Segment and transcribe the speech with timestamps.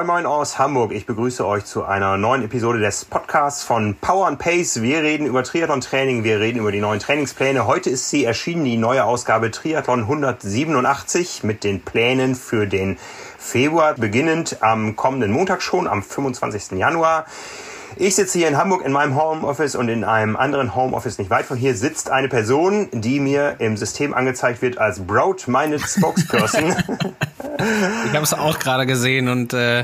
[0.00, 0.92] Moin Moin aus Hamburg.
[0.92, 4.80] Ich begrüße euch zu einer neuen Episode des Podcasts von Power and Pace.
[4.80, 7.66] Wir reden über Triathlon Training, wir reden über die neuen Trainingspläne.
[7.66, 12.96] Heute ist sie erschienen, die neue Ausgabe Triathlon 187 mit den Plänen für den
[13.36, 16.78] Februar, beginnend am kommenden Montag schon, am 25.
[16.78, 17.26] Januar.
[17.96, 21.44] Ich sitze hier in Hamburg in meinem Homeoffice und in einem anderen Homeoffice nicht weit
[21.44, 26.64] von hier sitzt eine Person, die mir im System angezeigt wird als Broad-Minded Spokesperson.
[28.06, 29.80] ich habe es auch gerade gesehen und äh,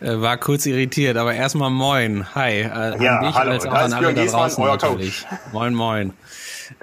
[0.00, 2.26] äh, war kurz irritiert, aber erstmal moin.
[2.34, 2.60] Hi.
[2.60, 3.52] Äh, ja, dich, hallo.
[3.52, 5.26] Als auch an alle da draußen euer natürlich.
[5.28, 5.40] Coach.
[5.52, 6.12] Moin, moin.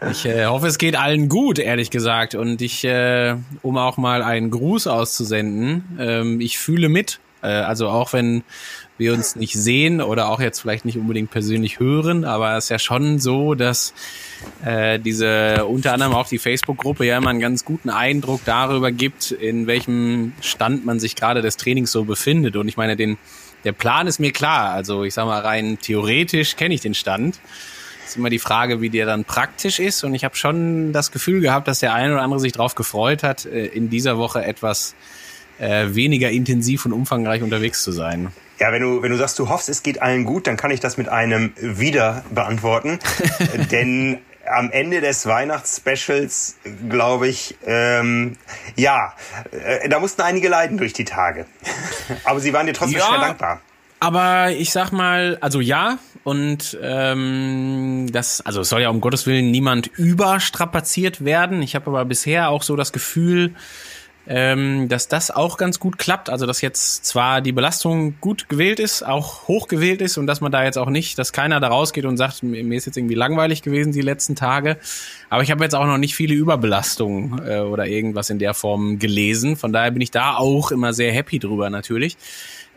[0.10, 2.36] Ich äh, hoffe, es geht allen gut, ehrlich gesagt.
[2.36, 7.20] Und ich, äh, um auch mal einen Gruß auszusenden, ähm, ich fühle mit.
[7.42, 8.44] Äh, also auch wenn
[8.98, 12.70] wir uns nicht sehen oder auch jetzt vielleicht nicht unbedingt persönlich hören, aber es ist
[12.70, 13.94] ja schon so, dass
[14.64, 19.32] äh, diese unter anderem auch die Facebook-Gruppe ja immer einen ganz guten Eindruck darüber gibt,
[19.32, 22.56] in welchem Stand man sich gerade des Trainings so befindet.
[22.56, 23.18] Und ich meine, den
[23.66, 24.72] der Plan ist mir klar.
[24.72, 27.40] Also ich sage mal rein theoretisch kenne ich den Stand.
[28.06, 30.04] ist immer die Frage, wie der dann praktisch ist.
[30.04, 33.24] Und ich habe schon das Gefühl gehabt, dass der eine oder andere sich darauf gefreut
[33.24, 34.96] hat, äh, in dieser Woche etwas
[35.60, 38.32] äh, weniger intensiv und umfangreich unterwegs zu sein.
[38.60, 40.80] Ja, wenn du, wenn du sagst, du hoffst, es geht allen gut, dann kann ich
[40.80, 43.00] das mit einem wieder beantworten.
[43.72, 46.56] Denn am Ende des Weihnachtsspecials,
[46.90, 48.38] glaube ich, ähm,
[48.76, 49.14] ja,
[49.52, 51.46] äh, da mussten einige leiden durch die Tage.
[52.24, 53.62] Aber sie waren dir trotzdem ja, sehr dankbar.
[54.00, 59.26] Aber ich sag mal, also ja, und ähm, das, also es soll ja um Gottes
[59.26, 61.62] Willen niemand überstrapaziert werden.
[61.62, 63.56] Ich habe aber bisher auch so das Gefühl,
[64.28, 66.30] ähm, dass das auch ganz gut klappt.
[66.30, 70.42] Also dass jetzt zwar die Belastung gut gewählt ist, auch hoch gewählt ist und dass
[70.42, 73.16] man da jetzt auch nicht, dass keiner da rausgeht und sagt, mir ist jetzt irgendwie
[73.16, 74.78] langweilig gewesen die letzten Tage.
[75.30, 79.00] Aber ich habe jetzt auch noch nicht viele Überbelastungen äh, oder irgendwas in der Form
[79.00, 79.56] gelesen.
[79.56, 82.18] Von daher bin ich da auch immer sehr happy drüber natürlich.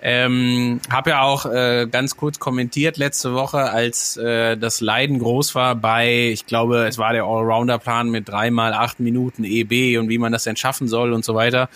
[0.01, 5.57] Ähm, habe ja auch äh, ganz kurz kommentiert letzte Woche, als äh, das Leiden groß
[5.57, 10.19] war bei, ich glaube, es war der Allrounder-Plan mit dreimal acht Minuten EB und wie
[10.19, 11.69] man das denn schaffen soll und so weiter.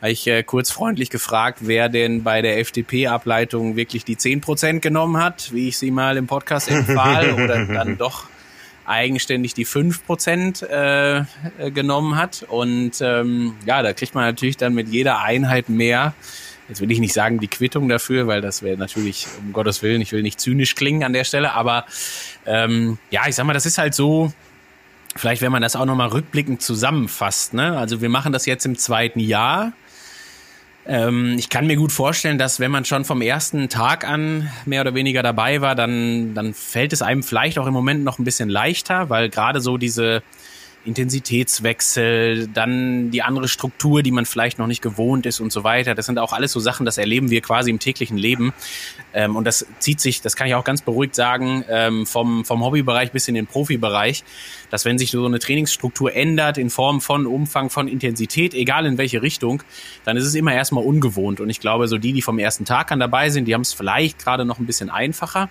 [0.00, 4.80] Habe ich äh, kurz freundlich gefragt, wer denn bei der FDP-Ableitung wirklich die zehn Prozent
[4.80, 8.24] genommen hat, wie ich sie mal im Podcast empfahl, oder dann doch
[8.86, 11.24] eigenständig die fünf Prozent äh,
[11.74, 12.46] genommen hat.
[12.48, 16.14] Und ähm, ja, da kriegt man natürlich dann mit jeder Einheit mehr
[16.70, 20.00] jetzt will ich nicht sagen die Quittung dafür, weil das wäre natürlich, um Gottes Willen,
[20.00, 21.84] ich will nicht zynisch klingen an der Stelle, aber
[22.46, 24.32] ähm, ja, ich sag mal, das ist halt so,
[25.16, 27.76] vielleicht wenn man das auch nochmal rückblickend zusammenfasst, ne?
[27.76, 29.72] Also wir machen das jetzt im zweiten Jahr.
[30.86, 34.80] Ähm, ich kann mir gut vorstellen, dass wenn man schon vom ersten Tag an mehr
[34.80, 38.24] oder weniger dabei war, dann, dann fällt es einem vielleicht auch im Moment noch ein
[38.24, 40.22] bisschen leichter, weil gerade so diese
[40.84, 45.94] Intensitätswechsel, dann die andere Struktur, die man vielleicht noch nicht gewohnt ist und so weiter.
[45.94, 48.52] Das sind auch alles so Sachen, das erleben wir quasi im täglichen Leben.
[49.12, 52.64] Ähm, und das zieht sich, das kann ich auch ganz beruhigt sagen, ähm, vom, vom
[52.64, 54.24] Hobbybereich bis in den Profibereich,
[54.70, 58.96] dass wenn sich so eine Trainingsstruktur ändert in Form von Umfang, von Intensität, egal in
[58.96, 59.62] welche Richtung,
[60.04, 61.40] dann ist es immer erstmal ungewohnt.
[61.40, 63.74] Und ich glaube, so die, die vom ersten Tag an dabei sind, die haben es
[63.74, 65.50] vielleicht gerade noch ein bisschen einfacher.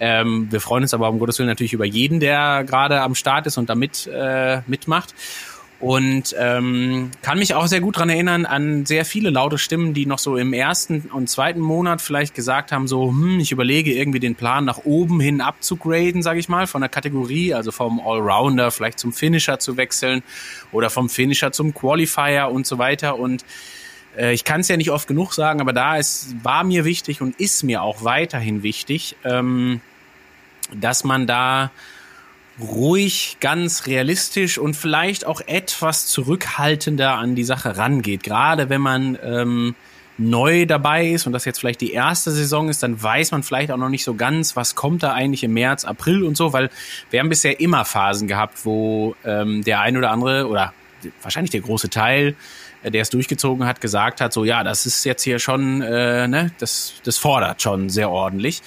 [0.00, 3.46] Ähm, wir freuen uns aber um Gottes Willen natürlich über jeden, der gerade am Start
[3.46, 5.14] ist und da mit, äh, mitmacht.
[5.80, 10.06] Und ähm, kann mich auch sehr gut dran erinnern an sehr viele laute Stimmen, die
[10.06, 14.20] noch so im ersten und zweiten Monat vielleicht gesagt haben, so, hm, ich überlege irgendwie
[14.20, 18.70] den Plan nach oben hin abzugraden, sage ich mal, von der Kategorie, also vom Allrounder
[18.70, 20.22] vielleicht zum Finisher zu wechseln
[20.72, 23.18] oder vom Finisher zum Qualifier und so weiter.
[23.18, 23.44] Und
[24.16, 27.20] äh, ich kann es ja nicht oft genug sagen, aber da ist, war mir wichtig
[27.20, 29.80] und ist mir auch weiterhin wichtig, ähm,
[30.72, 31.70] dass man da
[32.60, 38.22] ruhig, ganz realistisch und vielleicht auch etwas zurückhaltender an die Sache rangeht.
[38.22, 39.74] Gerade wenn man ähm,
[40.18, 43.72] neu dabei ist und das jetzt vielleicht die erste Saison ist, dann weiß man vielleicht
[43.72, 46.70] auch noch nicht so ganz, was kommt da eigentlich im März, April und so, weil
[47.10, 50.72] wir haben bisher immer Phasen gehabt, wo ähm, der ein oder andere oder
[51.22, 52.36] wahrscheinlich der große Teil
[52.84, 56.52] der es durchgezogen hat, gesagt hat, so ja, das ist jetzt hier schon, äh, ne,
[56.58, 58.62] das, das fordert schon sehr ordentlich.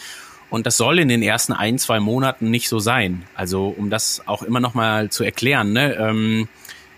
[0.50, 3.24] Und das soll in den ersten ein, zwei Monaten nicht so sein.
[3.36, 6.48] Also um das auch immer noch mal zu erklären, ne, ähm,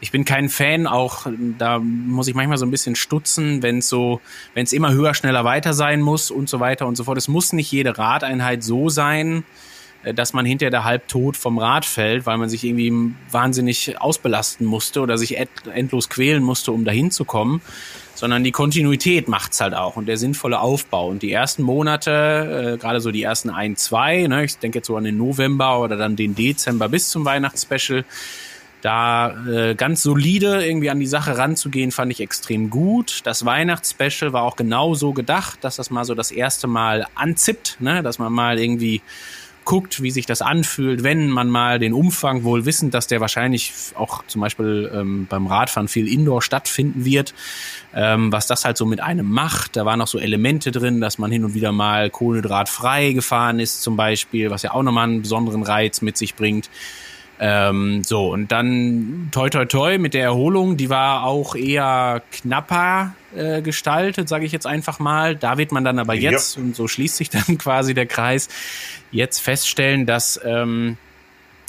[0.02, 1.28] ich bin kein Fan, auch
[1.58, 4.22] da muss ich manchmal so ein bisschen stutzen, wenn es so,
[4.54, 7.18] wenn es immer höher, schneller, weiter sein muss und so weiter und so fort.
[7.18, 9.69] Es muss nicht jede Radeinheit so sein, äh,
[10.04, 14.66] dass man hinterher da halb tot vom Rad fällt, weil man sich irgendwie wahnsinnig ausbelasten
[14.66, 15.38] musste oder sich
[15.74, 17.62] endlos quälen musste, um dahin zu kommen,
[18.16, 21.08] sondern die Kontinuität macht's halt auch und der sinnvolle Aufbau.
[21.08, 24.88] Und die ersten Monate, äh, gerade so die ersten ein, zwei, ne, ich denke jetzt
[24.88, 28.06] so an den November oder dann den Dezember bis zum Weihnachtsspecial,
[28.82, 33.20] Da äh, ganz solide irgendwie an die Sache ranzugehen, fand ich extrem gut.
[33.26, 37.76] Das Weihnachtsspecial war auch genau so gedacht, dass das mal so das erste Mal anzippt,
[37.82, 38.02] ne?
[38.02, 39.02] dass man mal irgendwie
[39.66, 43.74] guckt, wie sich das anfühlt, wenn man mal den Umfang wohl wissend, dass der wahrscheinlich
[43.96, 47.34] auch zum Beispiel ähm, beim Radfahren viel Indoor stattfinden wird,
[47.94, 49.76] ähm, was das halt so mit einem macht.
[49.76, 53.82] Da waren noch so Elemente drin, dass man hin und wieder mal kohlenhydratfrei gefahren ist
[53.82, 56.70] zum Beispiel, was ja auch nochmal einen besonderen Reiz mit sich bringt.
[57.40, 63.14] Ähm, so, und dann toi toi toi mit der Erholung, die war auch eher knapper
[63.36, 65.36] äh, gestaltet, sage ich jetzt einfach mal.
[65.36, 66.64] Da wird man dann aber jetzt, ja.
[66.64, 68.50] und so schließt sich dann quasi der Kreis,
[69.12, 70.98] jetzt feststellen, dass ähm,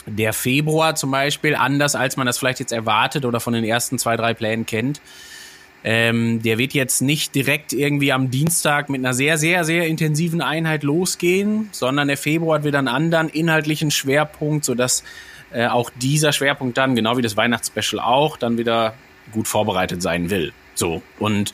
[0.06, 3.98] der Februar zum Beispiel, anders als man das vielleicht jetzt erwartet oder von den ersten
[3.98, 5.00] zwei, drei Plänen kennt,
[5.82, 10.42] ähm, der wird jetzt nicht direkt irgendwie am Dienstag mit einer sehr, sehr, sehr intensiven
[10.42, 15.04] Einheit losgehen, sondern der Februar hat wieder einen anderen inhaltlichen Schwerpunkt, sodass
[15.52, 18.94] äh, auch dieser Schwerpunkt dann, genau wie das Weihnachtsspecial auch, dann wieder
[19.32, 20.52] gut vorbereitet sein will.
[20.74, 21.02] So.
[21.18, 21.52] Und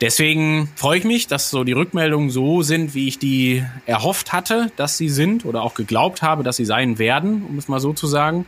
[0.00, 4.70] deswegen freue ich mich, dass so die Rückmeldungen so sind, wie ich die erhofft hatte,
[4.76, 7.92] dass sie sind oder auch geglaubt habe, dass sie sein werden, um es mal so
[7.92, 8.46] zu sagen.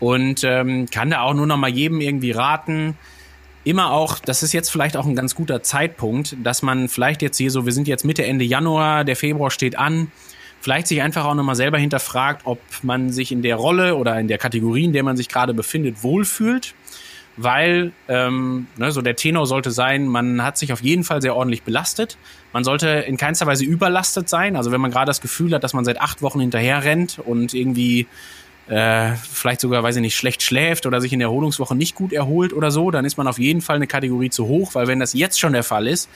[0.00, 2.96] Und ähm, kann da auch nur noch mal jedem irgendwie raten,
[3.64, 7.38] immer auch, das ist jetzt vielleicht auch ein ganz guter Zeitpunkt, dass man vielleicht jetzt
[7.38, 10.10] hier so, wir sind jetzt Mitte, Ende Januar, der Februar steht an,
[10.60, 14.28] vielleicht sich einfach auch nochmal selber hinterfragt, ob man sich in der Rolle oder in
[14.28, 16.74] der Kategorie, in der man sich gerade befindet, wohlfühlt.
[17.36, 21.34] Weil ähm, ne, so der Tenor sollte sein, man hat sich auf jeden Fall sehr
[21.34, 22.18] ordentlich belastet.
[22.52, 24.54] Man sollte in keinster Weise überlastet sein.
[24.54, 27.54] Also wenn man gerade das Gefühl hat, dass man seit acht Wochen hinterher rennt und
[27.54, 28.06] irgendwie
[28.68, 32.12] äh, vielleicht sogar, weiß ich nicht, schlecht schläft oder sich in der Erholungswoche nicht gut
[32.12, 35.00] erholt oder so, dann ist man auf jeden Fall eine Kategorie zu hoch, weil wenn
[35.00, 36.08] das jetzt schon der Fall ist,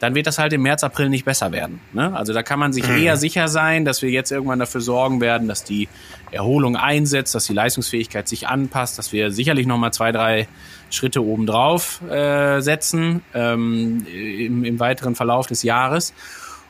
[0.00, 1.80] dann wird das halt im März, April nicht besser werden.
[1.92, 2.14] Ne?
[2.14, 2.96] Also da kann man sich mhm.
[2.96, 5.88] eher sicher sein, dass wir jetzt irgendwann dafür sorgen werden, dass die
[6.30, 10.48] Erholung einsetzt, dass die Leistungsfähigkeit sich anpasst, dass wir sicherlich nochmal zwei, drei
[10.90, 16.12] Schritte obendrauf äh, setzen ähm, im, im weiteren Verlauf des Jahres.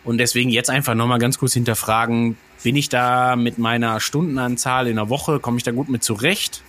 [0.05, 4.97] Und deswegen jetzt einfach nochmal ganz kurz hinterfragen, bin ich da mit meiner Stundenanzahl in
[4.97, 6.63] der Woche, komme ich da gut mit zurecht?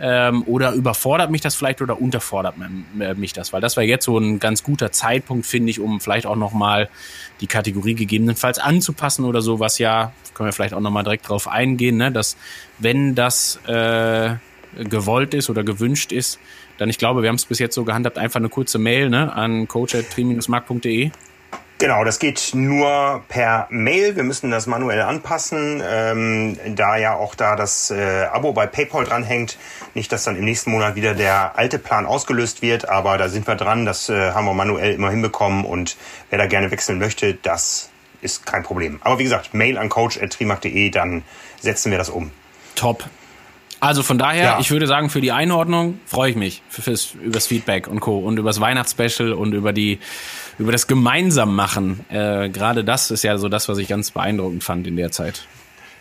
[0.00, 2.54] Ähm, oder überfordert mich das vielleicht oder unterfordert
[2.98, 3.52] äh, mich das?
[3.52, 6.88] Weil das wäre jetzt so ein ganz guter Zeitpunkt, finde ich, um vielleicht auch nochmal
[7.40, 11.46] die Kategorie gegebenenfalls anzupassen oder so, was ja, können wir vielleicht auch nochmal direkt drauf
[11.46, 12.36] eingehen, ne, dass
[12.78, 14.34] wenn das äh,
[14.76, 16.38] gewollt ist oder gewünscht ist,
[16.78, 19.32] dann ich glaube, wir haben es bis jetzt so gehandhabt, einfach eine kurze Mail ne,
[19.32, 21.10] an coach.tri-mark.de
[21.82, 24.14] Genau, das geht nur per Mail.
[24.14, 29.04] Wir müssen das manuell anpassen, ähm, da ja auch da das äh, Abo bei PayPal
[29.04, 29.58] dranhängt.
[29.94, 33.46] Nicht, dass dann im nächsten Monat wieder der alte Plan ausgelöst wird, aber da sind
[33.46, 33.84] wir dran.
[33.84, 35.96] Das äh, haben wir manuell immer hinbekommen und
[36.30, 37.90] wer da gerne wechseln möchte, das
[38.22, 39.00] ist kein Problem.
[39.02, 41.22] Aber wie gesagt, Mail an coach.trimac.de, dann
[41.60, 42.30] setzen wir das um.
[42.74, 43.04] Top.
[43.80, 44.60] Also von daher, ja.
[44.60, 48.18] ich würde sagen, für die Einordnung freue ich mich für, fürs, übers Feedback und Co.
[48.18, 49.98] und übers Weihnachtsspecial und über die
[50.56, 52.04] über das gemeinsam machen.
[52.08, 55.46] Äh, Gerade das ist ja so das, was ich ganz beeindruckend fand in der Zeit.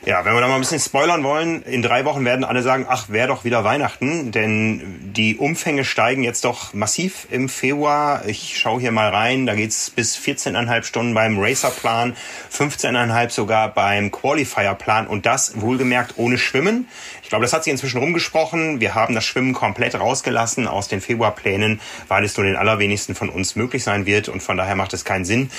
[0.04, 2.88] Ja, wenn wir da mal ein bisschen spoilern wollen, in drei Wochen werden alle sagen,
[2.90, 8.24] ach, wäre doch wieder Weihnachten, denn die Umfänge steigen jetzt doch massiv im Februar.
[8.26, 12.16] Ich schaue hier mal rein, da geht's bis 14,5 Stunden beim Racerplan,
[12.52, 16.88] 15,5 sogar beim Qualifierplan und das wohlgemerkt ohne Schwimmen.
[17.22, 18.80] Ich glaube, das hat sich inzwischen rumgesprochen.
[18.80, 23.30] Wir haben das Schwimmen komplett rausgelassen aus den Februarplänen, weil es nur den allerwenigsten von
[23.30, 25.52] uns möglich sein wird und von daher macht es keinen Sinn.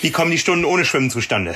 [0.00, 1.54] Wie kommen die Stunden ohne Schwimmen zustande?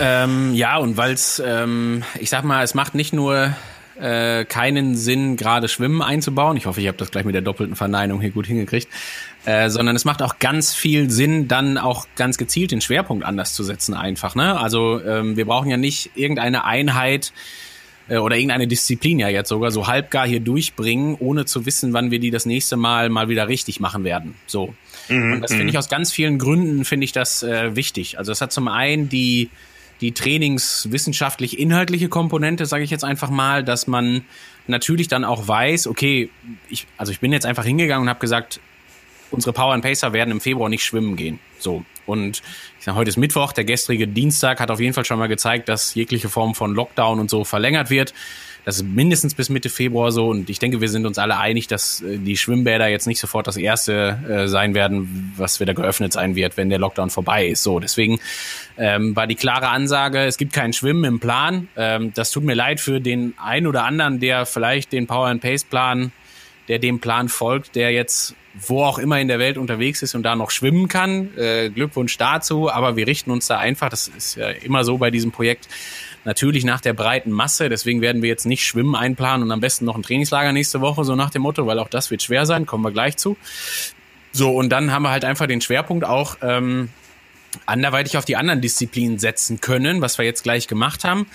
[0.00, 3.54] Ähm, ja, und weil es, ähm, ich sag mal, es macht nicht nur
[4.00, 6.56] äh, keinen Sinn, gerade Schwimmen einzubauen.
[6.56, 8.88] Ich hoffe, ich habe das gleich mit der doppelten Verneinung hier gut hingekriegt.
[9.44, 13.54] Äh, sondern es macht auch ganz viel Sinn, dann auch ganz gezielt den Schwerpunkt anders
[13.54, 14.34] zu setzen einfach.
[14.34, 14.60] Ne?
[14.60, 17.32] Also ähm, wir brauchen ja nicht irgendeine Einheit,
[18.08, 22.10] äh, oder irgendeine Disziplin ja jetzt sogar so halbgar hier durchbringen, ohne zu wissen, wann
[22.10, 24.34] wir die das nächste Mal mal wieder richtig machen werden.
[24.46, 24.74] So.
[25.08, 25.78] Mhm, und das finde ich mhm.
[25.78, 28.18] aus ganz vielen Gründen finde ich das äh, wichtig.
[28.18, 29.50] Also es hat zum einen die
[30.00, 34.24] die trainingswissenschaftlich inhaltliche Komponente, sage ich jetzt einfach mal, dass man
[34.66, 36.30] natürlich dann auch weiß, okay,
[36.68, 38.60] ich, also ich bin jetzt einfach hingegangen und habe gesagt,
[39.30, 41.38] unsere Power and Pacer werden im Februar nicht schwimmen gehen.
[41.58, 41.84] So.
[42.06, 42.42] Und
[42.78, 45.68] ich sage, heute ist Mittwoch, der gestrige Dienstag hat auf jeden Fall schon mal gezeigt,
[45.68, 48.14] dass jegliche Form von Lockdown und so verlängert wird.
[48.68, 51.68] Das ist mindestens bis Mitte Februar so und ich denke, wir sind uns alle einig,
[51.68, 56.12] dass äh, die Schwimmbäder jetzt nicht sofort das erste äh, sein werden, was wieder geöffnet
[56.12, 57.62] sein wird, wenn der Lockdown vorbei ist.
[57.62, 58.20] So, deswegen
[58.76, 61.68] ähm, war die klare Ansage, es gibt kein Schwimmen im Plan.
[61.76, 65.40] Ähm, das tut mir leid für den einen oder anderen, der vielleicht den Power and
[65.40, 66.12] Pace Plan,
[66.68, 68.34] der dem Plan folgt, der jetzt
[68.66, 71.30] wo auch immer in der Welt unterwegs ist und da noch schwimmen kann.
[71.36, 75.10] Äh, Glückwunsch dazu, aber wir richten uns da einfach, das ist ja immer so bei
[75.10, 75.68] diesem Projekt,
[76.24, 77.68] natürlich nach der breiten Masse.
[77.68, 81.04] Deswegen werden wir jetzt nicht Schwimmen einplanen und am besten noch ein Trainingslager nächste Woche,
[81.04, 83.36] so nach dem Motto, weil auch das wird schwer sein, kommen wir gleich zu.
[84.32, 86.90] So, und dann haben wir halt einfach den Schwerpunkt auch ähm,
[87.66, 91.26] anderweitig auf die anderen Disziplinen setzen können, was wir jetzt gleich gemacht haben.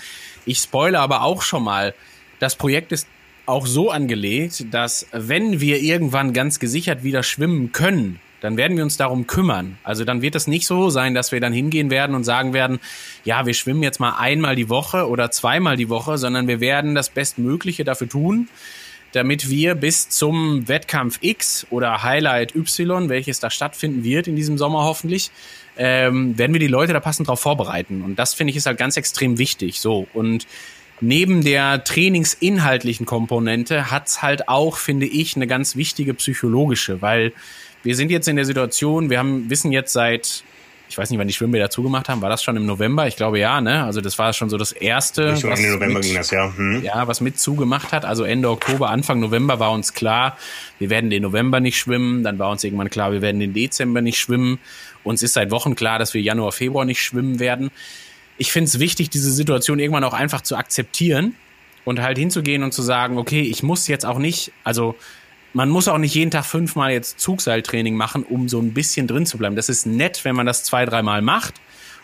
[0.46, 1.94] Ich spoile aber auch schon mal,
[2.38, 3.08] das Projekt ist
[3.46, 8.84] auch so angelegt, dass wenn wir irgendwann ganz gesichert wieder schwimmen können, dann werden wir
[8.84, 9.78] uns darum kümmern.
[9.84, 12.78] Also dann wird es nicht so sein, dass wir dann hingehen werden und sagen werden,
[13.24, 16.94] ja, wir schwimmen jetzt mal einmal die Woche oder zweimal die Woche, sondern wir werden
[16.94, 18.48] das Bestmögliche dafür tun,
[19.12, 24.58] damit wir bis zum Wettkampf X oder Highlight Y, welches da stattfinden wird in diesem
[24.58, 25.30] Sommer hoffentlich,
[25.78, 28.02] ähm, werden wir die Leute da passend drauf vorbereiten.
[28.02, 29.80] Und das finde ich ist halt ganz extrem wichtig.
[29.80, 30.46] So und
[31.00, 37.32] neben der trainingsinhaltlichen Komponente hat's halt auch, finde ich, eine ganz wichtige psychologische, weil
[37.84, 40.42] wir sind jetzt in der Situation, wir haben, wissen jetzt seit,
[40.88, 43.06] ich weiß nicht, wann die Schwimmbäder zugemacht haben, war das schon im November?
[43.06, 43.84] Ich glaube ja, ne?
[43.84, 45.32] Also das war schon so das erste.
[45.32, 46.52] Richtung was Ende November mit, ging das, ja.
[46.56, 46.82] Hm.
[46.82, 48.04] Ja, was mit zugemacht hat.
[48.04, 50.36] Also Ende Oktober, Anfang November war uns klar,
[50.78, 52.24] wir werden den November nicht schwimmen.
[52.24, 54.58] Dann war uns irgendwann klar, wir werden den Dezember nicht schwimmen.
[55.04, 57.70] Uns ist seit Wochen klar, dass wir Januar, Februar nicht schwimmen werden.
[58.38, 61.34] Ich finde es wichtig, diese Situation irgendwann auch einfach zu akzeptieren
[61.84, 64.96] und halt hinzugehen und zu sagen, okay, ich muss jetzt auch nicht, also
[65.54, 69.24] man muss auch nicht jeden Tag fünfmal jetzt Zugseiltraining machen, um so ein bisschen drin
[69.24, 69.56] zu bleiben.
[69.56, 71.54] Das ist nett, wenn man das zwei, dreimal macht.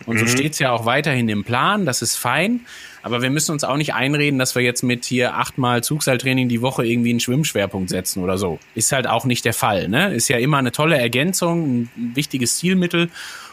[0.06, 0.20] Und mhm.
[0.20, 2.60] so steht's ja auch weiterhin im Plan, das ist fein.
[3.02, 6.62] Aber wir müssen uns auch nicht einreden, dass wir jetzt mit hier achtmal Zugseiltraining die
[6.62, 8.58] Woche irgendwie einen Schwimmschwerpunkt setzen oder so.
[8.74, 9.88] Ist halt auch nicht der Fall.
[9.88, 10.14] Ne?
[10.14, 13.10] Ist ja immer eine tolle Ergänzung, ein wichtiges Zielmittel,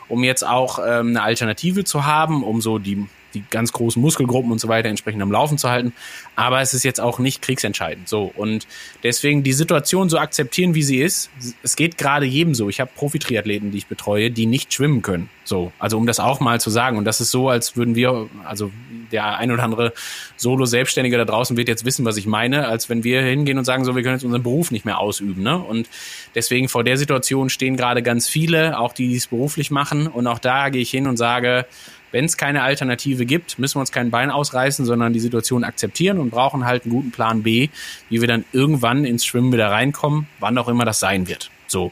[0.09, 4.51] um jetzt auch ähm, eine Alternative zu haben, um so die die ganz großen Muskelgruppen
[4.51, 5.93] und so weiter entsprechend am Laufen zu halten.
[6.35, 8.07] Aber es ist jetzt auch nicht kriegsentscheidend.
[8.07, 8.31] So.
[8.35, 8.67] Und
[9.03, 11.29] deswegen die Situation so akzeptieren, wie sie ist.
[11.63, 12.69] Es geht gerade jedem so.
[12.69, 15.29] Ich habe Profi-Triathleten, die ich betreue, die nicht schwimmen können.
[15.43, 15.71] So.
[15.79, 16.97] Also um das auch mal zu sagen.
[16.97, 18.71] Und das ist so, als würden wir, also
[19.11, 19.93] der ein oder andere
[20.35, 23.85] Solo-Selbstständige da draußen wird jetzt wissen, was ich meine, als wenn wir hingehen und sagen,
[23.85, 25.43] so, wir können jetzt unseren Beruf nicht mehr ausüben.
[25.43, 25.57] Ne?
[25.57, 25.89] Und
[26.35, 30.07] deswegen vor der Situation stehen gerade ganz viele, auch die, die es beruflich machen.
[30.07, 31.65] Und auch da gehe ich hin und sage,
[32.11, 36.19] wenn es keine Alternative gibt, müssen wir uns kein Bein ausreißen, sondern die Situation akzeptieren
[36.19, 37.69] und brauchen halt einen guten Plan B,
[38.09, 41.51] wie wir dann irgendwann ins Schwimmen wieder reinkommen, wann auch immer das sein wird.
[41.67, 41.91] So.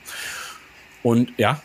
[1.03, 1.61] Und ja,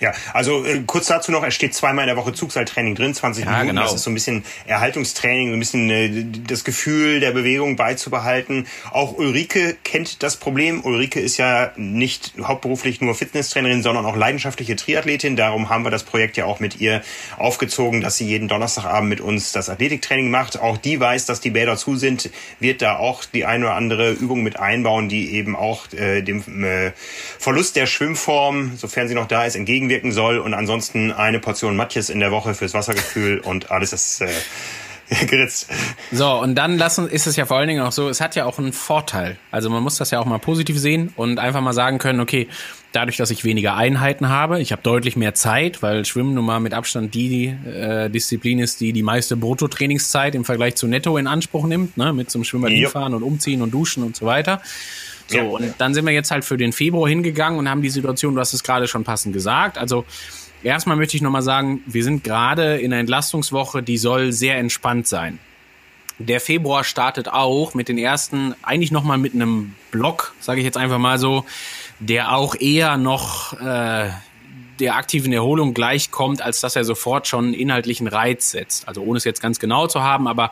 [0.00, 3.44] ja, also äh, kurz dazu noch, es steht zweimal in der Woche Zugseiltraining drin, 20
[3.44, 3.68] ja, Minuten.
[3.68, 3.82] Genau.
[3.82, 8.66] Das ist so ein bisschen Erhaltungstraining, so ein bisschen äh, das Gefühl der Bewegung beizubehalten.
[8.92, 10.82] Auch Ulrike kennt das Problem.
[10.82, 15.36] Ulrike ist ja nicht hauptberuflich nur Fitnesstrainerin, sondern auch leidenschaftliche Triathletin.
[15.36, 17.02] Darum haben wir das Projekt ja auch mit ihr
[17.36, 20.58] aufgezogen, dass sie jeden Donnerstagabend mit uns das Athletiktraining macht.
[20.58, 24.12] Auch die weiß, dass die Bäder zu sind, wird da auch die eine oder andere
[24.12, 26.92] Übung mit einbauen, die eben auch äh, dem äh,
[27.38, 31.76] Verlust der Schwimmform, sofern sie noch da ist, entgegen entgegenwirken soll und ansonsten eine Portion
[31.76, 34.28] Matjes in der Woche fürs Wassergefühl und alles ist äh,
[35.26, 35.68] geritzt.
[36.12, 38.44] So, und dann lassen, ist es ja vor allen Dingen auch so, es hat ja
[38.44, 39.36] auch einen Vorteil.
[39.50, 42.46] Also man muss das ja auch mal positiv sehen und einfach mal sagen können, okay,
[42.92, 46.60] dadurch, dass ich weniger Einheiten habe, ich habe deutlich mehr Zeit, weil Schwimmen nun mal
[46.60, 51.26] mit Abstand die äh, Disziplin ist, die die meiste Bruttotrainingszeit im Vergleich zu Netto in
[51.26, 54.60] Anspruch nimmt, ne, mit zum Schwimmer hinfahren und umziehen und duschen und so weiter.
[55.30, 55.44] So, ja.
[55.44, 58.40] und dann sind wir jetzt halt für den Februar hingegangen und haben die Situation, du
[58.40, 59.78] hast es gerade schon passend gesagt.
[59.78, 60.04] Also
[60.62, 65.06] erstmal möchte ich nochmal sagen, wir sind gerade in einer Entlastungswoche, die soll sehr entspannt
[65.06, 65.38] sein.
[66.18, 70.76] Der Februar startet auch mit den ersten, eigentlich nochmal mit einem Block, sage ich jetzt
[70.76, 71.46] einfach mal so,
[71.98, 74.10] der auch eher noch äh,
[74.80, 78.88] der aktiven Erholung gleichkommt, als dass er sofort schon einen inhaltlichen Reiz setzt.
[78.88, 80.50] Also ohne es jetzt ganz genau zu haben, aber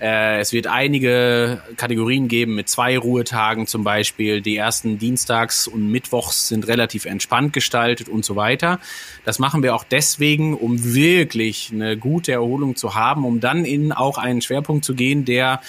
[0.00, 4.40] äh, es wird einige Kategorien geben mit zwei Ruhetagen zum Beispiel.
[4.40, 8.78] Die ersten Dienstags und Mittwochs sind relativ entspannt gestaltet und so weiter.
[9.24, 13.92] Das machen wir auch deswegen, um wirklich eine gute Erholung zu haben, um dann in
[13.92, 15.60] auch einen Schwerpunkt zu gehen, der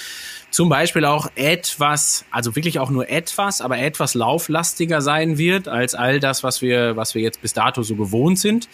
[0.52, 5.96] zum Beispiel auch etwas, also wirklich auch nur etwas, aber etwas lauflastiger sein wird als
[5.96, 8.68] all das, was wir, was wir jetzt bis dato so gewohnt sind.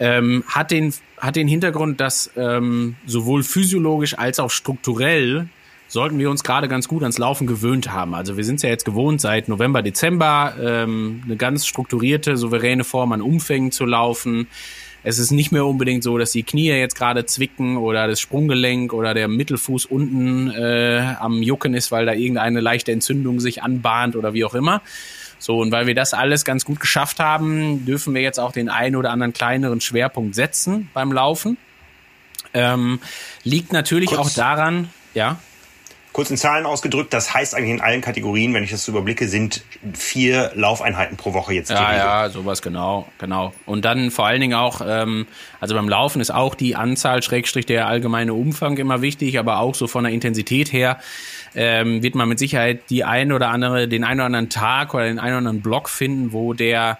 [0.00, 0.92] Ähm, hat den
[1.24, 5.48] hat den Hintergrund, dass ähm, sowohl physiologisch als auch strukturell
[5.88, 8.14] sollten wir uns gerade ganz gut ans Laufen gewöhnt haben.
[8.14, 13.12] Also wir sind ja jetzt gewohnt, seit November, Dezember ähm, eine ganz strukturierte, souveräne Form
[13.12, 14.48] an Umfängen zu laufen.
[15.02, 18.92] Es ist nicht mehr unbedingt so, dass die Knie jetzt gerade zwicken oder das Sprunggelenk
[18.92, 24.16] oder der Mittelfuß unten äh, am Jucken ist, weil da irgendeine leichte Entzündung sich anbahnt
[24.16, 24.80] oder wie auch immer,
[25.38, 28.68] so, und weil wir das alles ganz gut geschafft haben, dürfen wir jetzt auch den
[28.68, 31.56] einen oder anderen kleineren Schwerpunkt setzen beim Laufen.
[32.52, 33.00] Ähm,
[33.42, 34.20] liegt natürlich Kurz.
[34.20, 35.38] auch daran, ja.
[36.12, 39.26] Kurz in Zahlen ausgedrückt, das heißt eigentlich in allen Kategorien, wenn ich das so überblicke,
[39.26, 39.64] sind
[39.94, 41.70] vier Laufeinheiten pro Woche jetzt.
[41.70, 43.52] Ja, ja, sowas genau, genau.
[43.66, 45.26] Und dann vor allen Dingen auch, ähm,
[45.58, 49.74] also beim Laufen ist auch die Anzahl, Schrägstrich der allgemeine Umfang immer wichtig, aber auch
[49.74, 51.00] so von der Intensität her
[51.54, 55.04] ähm, wird man mit Sicherheit die ein oder andere, den einen oder anderen Tag oder
[55.04, 56.98] den einen oder anderen Block finden, wo der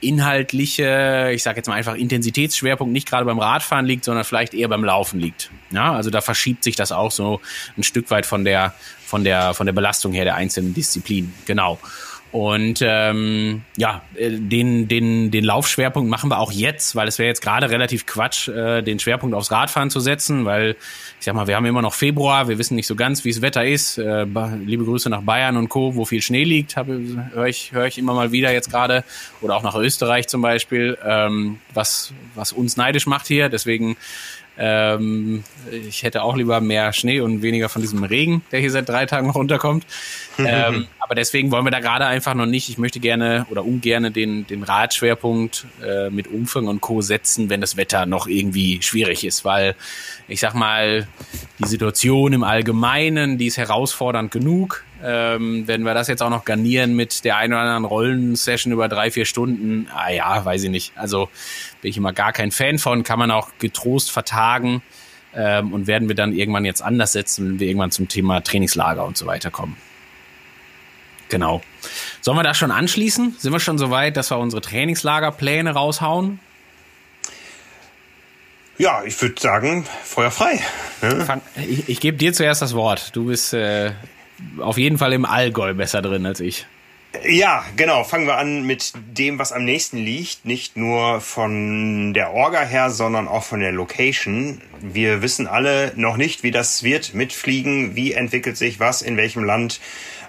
[0.00, 4.68] inhaltliche, ich sage jetzt mal einfach Intensitätsschwerpunkt nicht gerade beim Radfahren liegt, sondern vielleicht eher
[4.68, 5.50] beim Laufen liegt.
[5.70, 7.40] Ja, also da verschiebt sich das auch so
[7.76, 11.32] ein Stück weit von der von der von der Belastung her der einzelnen Disziplinen.
[11.46, 11.78] Genau.
[12.36, 17.28] Und ähm, ja, äh, den, den, den Laufschwerpunkt machen wir auch jetzt, weil es wäre
[17.28, 20.76] jetzt gerade relativ Quatsch, äh, den Schwerpunkt aufs Radfahren zu setzen, weil
[21.18, 23.40] ich sag mal, wir haben immer noch Februar, wir wissen nicht so ganz, wie das
[23.40, 23.96] Wetter ist.
[23.96, 24.26] Äh,
[24.66, 28.12] liebe Grüße nach Bayern und Co., wo viel Schnee liegt, höre ich, hör ich immer
[28.12, 29.02] mal wieder jetzt gerade.
[29.40, 33.48] Oder auch nach Österreich zum Beispiel, ähm, was, was uns neidisch macht hier.
[33.48, 33.96] Deswegen
[34.58, 38.88] ähm, ich hätte auch lieber mehr Schnee und weniger von diesem Regen, der hier seit
[38.88, 39.86] drei Tagen noch runterkommt.
[40.38, 42.68] ähm, aber deswegen wollen wir da gerade einfach noch nicht.
[42.68, 47.02] Ich möchte gerne oder ungerne den, den Radschwerpunkt äh, mit Umfang und Co.
[47.02, 49.74] setzen, wenn das Wetter noch irgendwie schwierig ist, weil
[50.28, 51.06] ich sag mal,
[51.58, 54.84] die Situation im Allgemeinen, die ist herausfordernd genug.
[55.08, 58.88] Ähm, wenn wir das jetzt auch noch garnieren mit der einen oder anderen Rollensession über
[58.88, 60.92] drei, vier Stunden, ah ja, weiß ich nicht.
[60.96, 61.28] Also
[61.80, 64.82] bin ich immer gar kein Fan von, kann man auch getrost vertagen
[65.32, 69.04] ähm, und werden wir dann irgendwann jetzt anders setzen, wenn wir irgendwann zum Thema Trainingslager
[69.04, 69.76] und so weiter kommen.
[71.28, 71.62] Genau.
[72.20, 73.36] Sollen wir da schon anschließen?
[73.38, 76.40] Sind wir schon so weit, dass wir unsere Trainingslagerpläne raushauen?
[78.76, 80.60] Ja, ich würde sagen, Feuer frei.
[81.00, 81.40] Ne?
[81.68, 83.14] Ich, ich gebe dir zuerst das Wort.
[83.14, 83.92] Du bist äh,
[84.58, 86.66] auf jeden Fall im Allgäu besser drin als ich.
[87.24, 88.04] Ja, genau.
[88.04, 90.44] Fangen wir an mit dem, was am nächsten liegt.
[90.44, 94.60] Nicht nur von der Orga her, sondern auch von der Location.
[94.80, 97.96] Wir wissen alle noch nicht, wie das wird mit Fliegen.
[97.96, 99.80] Wie entwickelt sich was in welchem Land?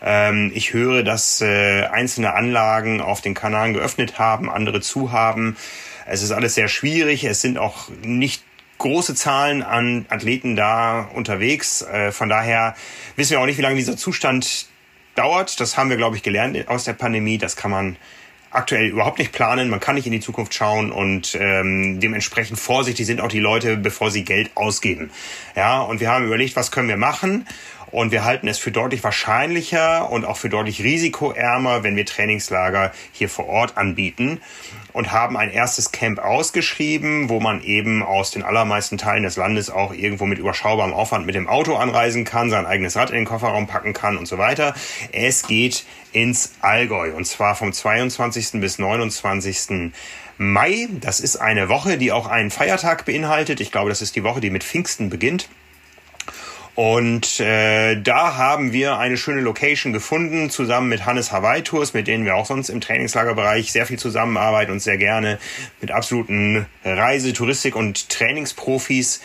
[0.02, 5.58] Ähm, ich höre, dass äh, einzelne Anlagen auf den Kanaren geöffnet haben, andere zu haben.
[6.06, 7.26] Es ist alles sehr schwierig.
[7.26, 8.44] Es sind auch nicht
[8.78, 11.82] große Zahlen an Athleten da unterwegs.
[11.82, 12.76] Äh, von daher
[13.16, 14.68] wissen wir auch nicht, wie lange dieser Zustand
[15.16, 15.60] dauert.
[15.60, 17.38] Das haben wir, glaube ich, gelernt aus der Pandemie.
[17.38, 17.98] Das kann man
[18.52, 19.70] aktuell überhaupt nicht planen.
[19.70, 23.78] Man kann nicht in die Zukunft schauen und ähm, dementsprechend vorsichtig sind auch die Leute,
[23.78, 25.12] bevor sie Geld ausgeben.
[25.56, 27.46] Ja, und wir haben überlegt, was können wir machen?
[27.92, 32.92] Und wir halten es für deutlich wahrscheinlicher und auch für deutlich risikoärmer, wenn wir Trainingslager
[33.12, 34.42] hier vor Ort anbieten
[34.94, 39.70] und haben ein erstes Camp ausgeschrieben, wo man eben aus den allermeisten Teilen des Landes
[39.70, 43.26] auch irgendwo mit überschaubarem Aufwand mit dem Auto anreisen kann, sein eigenes Rad in den
[43.26, 44.74] Kofferraum packen kann und so weiter.
[45.12, 48.60] Es geht ins Allgäu und zwar vom 22.
[48.60, 49.92] bis 29.
[50.38, 50.88] Mai.
[51.02, 53.60] Das ist eine Woche, die auch einen Feiertag beinhaltet.
[53.60, 55.50] Ich glaube, das ist die Woche, die mit Pfingsten beginnt.
[56.78, 62.06] Und äh, da haben wir eine schöne Location gefunden, zusammen mit Hannes Hawaii Tours, mit
[62.06, 65.40] denen wir auch sonst im Trainingslagerbereich sehr viel zusammenarbeiten und sehr gerne
[65.82, 69.22] mit absoluten Reise-, Touristik- und Trainingsprofis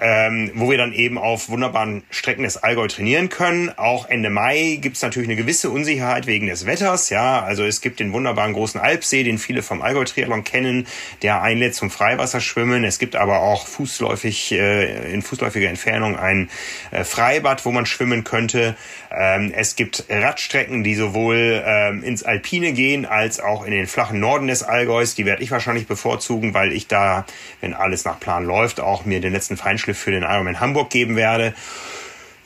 [0.00, 3.70] ähm, wo wir dann eben auf wunderbaren Strecken des Allgäu trainieren können.
[3.76, 7.10] Auch Ende Mai gibt es natürlich eine gewisse Unsicherheit wegen des Wetters.
[7.10, 10.86] Ja, also es gibt den wunderbaren großen Alpsee, den viele vom Allgäu-Triathlon kennen,
[11.22, 12.84] der einlädt zum Freiwasserschwimmen.
[12.84, 16.48] Es gibt aber auch fußläufig äh, in fußläufiger Entfernung ein
[16.90, 18.76] äh, Freibad, wo man schwimmen könnte.
[19.12, 24.18] Ähm, es gibt Radstrecken, die sowohl ähm, ins Alpine gehen als auch in den flachen
[24.20, 25.14] Norden des Allgäus.
[25.14, 27.26] Die werde ich wahrscheinlich bevorzugen, weil ich da,
[27.60, 31.16] wenn alles nach Plan läuft, auch mir den letzten Feinschliff für den Ironman Hamburg geben
[31.16, 31.54] werde.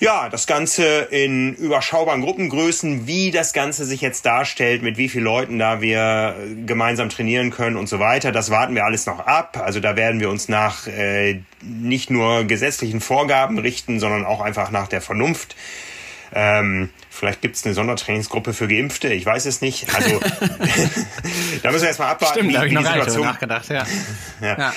[0.00, 5.24] Ja, das Ganze in überschaubaren Gruppengrößen, wie das Ganze sich jetzt darstellt, mit wie vielen
[5.24, 6.34] Leuten da wir
[6.66, 9.56] gemeinsam trainieren können und so weiter, das warten wir alles noch ab.
[9.64, 14.70] Also da werden wir uns nach äh, nicht nur gesetzlichen Vorgaben richten, sondern auch einfach
[14.72, 15.54] nach der Vernunft.
[16.34, 16.90] Ähm,
[17.24, 19.94] vielleicht gibt es eine Sondertrainingsgruppe für Geimpfte, ich weiß es nicht.
[19.94, 20.20] Also
[21.62, 23.86] da müssen wir erstmal abwarten, Stimmt, wie, wie die Situation nachgedacht, ja.
[24.42, 24.58] ja.
[24.58, 24.72] ja.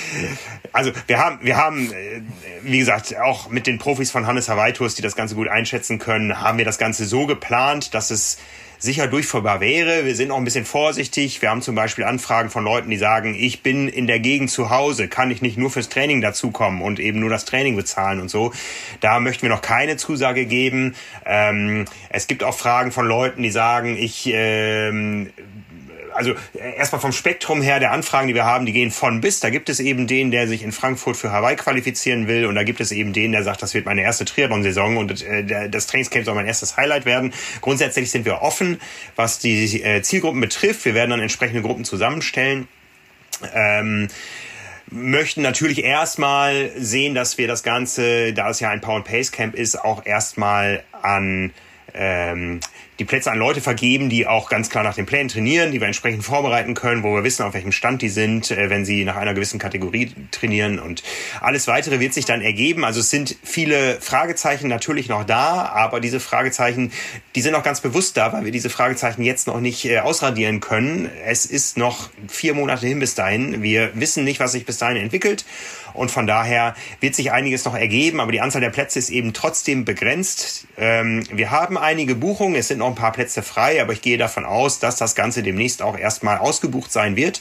[0.72, 2.22] Also wir haben, wir haben, äh,
[2.62, 5.98] wie gesagt, auch mit den Profis von Hannes Hawaii Tours, die das Ganze gut einschätzen
[5.98, 8.38] können, haben wir das Ganze so geplant, dass es
[8.78, 10.04] sicher durchführbar wäre.
[10.04, 11.42] Wir sind auch ein bisschen vorsichtig.
[11.42, 14.70] Wir haben zum Beispiel Anfragen von Leuten, die sagen, ich bin in der Gegend zu
[14.70, 18.30] Hause, kann ich nicht nur fürs Training dazukommen und eben nur das Training bezahlen und
[18.30, 18.52] so.
[19.00, 20.94] Da möchten wir noch keine Zusage geben.
[21.26, 25.30] Ähm, es gibt auch Fragen von Leuten, die sagen, ich ähm,
[26.18, 29.40] also äh, erstmal vom Spektrum her der Anfragen, die wir haben, die gehen von bis.
[29.40, 32.64] Da gibt es eben den, der sich in Frankfurt für Hawaii qualifizieren will und da
[32.64, 36.24] gibt es eben den, der sagt, das wird meine erste Triathlon-Saison und äh, das Trainingscamp
[36.24, 37.32] soll mein erstes Highlight werden.
[37.60, 38.80] Grundsätzlich sind wir offen,
[39.16, 40.84] was die äh, Zielgruppen betrifft.
[40.84, 42.68] Wir werden dann entsprechende Gruppen zusammenstellen.
[43.54, 44.08] Ähm,
[44.90, 49.54] möchten natürlich erstmal sehen, dass wir das Ganze, da es ja ein Power Pace Camp
[49.54, 51.52] ist, auch erstmal an
[51.94, 52.60] ähm,
[52.98, 55.86] die Plätze an Leute vergeben, die auch ganz klar nach den Plänen trainieren, die wir
[55.86, 59.16] entsprechend vorbereiten können, wo wir wissen, auf welchem Stand die sind, äh, wenn sie nach
[59.16, 61.02] einer gewissen Kategorie trainieren und
[61.40, 62.84] alles weitere wird sich dann ergeben.
[62.84, 66.92] Also es sind viele Fragezeichen natürlich noch da, aber diese Fragezeichen,
[67.34, 70.60] die sind auch ganz bewusst da, weil wir diese Fragezeichen jetzt noch nicht äh, ausradieren
[70.60, 71.08] können.
[71.24, 73.62] Es ist noch vier Monate hin bis dahin.
[73.62, 75.44] Wir wissen nicht, was sich bis dahin entwickelt
[75.94, 79.32] und von daher wird sich einiges noch ergeben, aber die Anzahl der Plätze ist eben
[79.32, 80.66] trotzdem begrenzt.
[80.78, 84.18] Ähm, wir haben einige Buchungen, es sind noch ein paar Plätze frei, aber ich gehe
[84.18, 87.40] davon aus, dass das Ganze demnächst auch erstmal ausgebucht sein wird.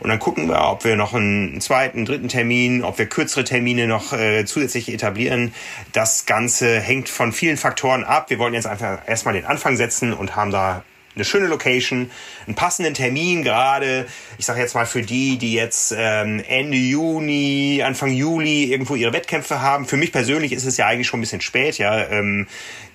[0.00, 3.86] Und dann gucken wir, ob wir noch einen zweiten, dritten Termin, ob wir kürzere Termine
[3.86, 5.54] noch äh, zusätzlich etablieren.
[5.92, 8.30] Das Ganze hängt von vielen Faktoren ab.
[8.30, 10.82] Wir wollen jetzt einfach erstmal den Anfang setzen und haben da
[11.18, 12.10] eine schöne Location,
[12.46, 14.06] einen passenden Termin gerade.
[14.38, 19.12] Ich sage jetzt mal für die, die jetzt ähm, Ende Juni, Anfang Juli irgendwo ihre
[19.12, 19.86] Wettkämpfe haben.
[19.86, 21.78] Für mich persönlich ist es ja eigentlich schon ein bisschen spät.
[21.78, 22.46] Ja, ähm,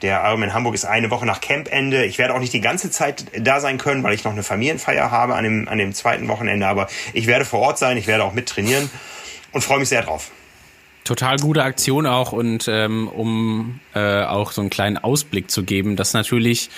[0.02, 2.06] der Ironman Hamburg ist eine Woche nach Campende.
[2.06, 5.12] Ich werde auch nicht die ganze Zeit da sein können, weil ich noch eine Familienfeier
[5.12, 6.66] habe an dem an dem zweiten Wochenende.
[6.68, 7.98] Aber ich werde vor Ort sein.
[7.98, 8.90] Ich werde auch mit trainieren
[9.52, 10.32] und freue mich sehr drauf.
[11.04, 15.98] Total gute Aktion auch und ähm, um äh, auch so einen kleinen Ausblick zu geben,
[15.98, 16.70] dass natürlich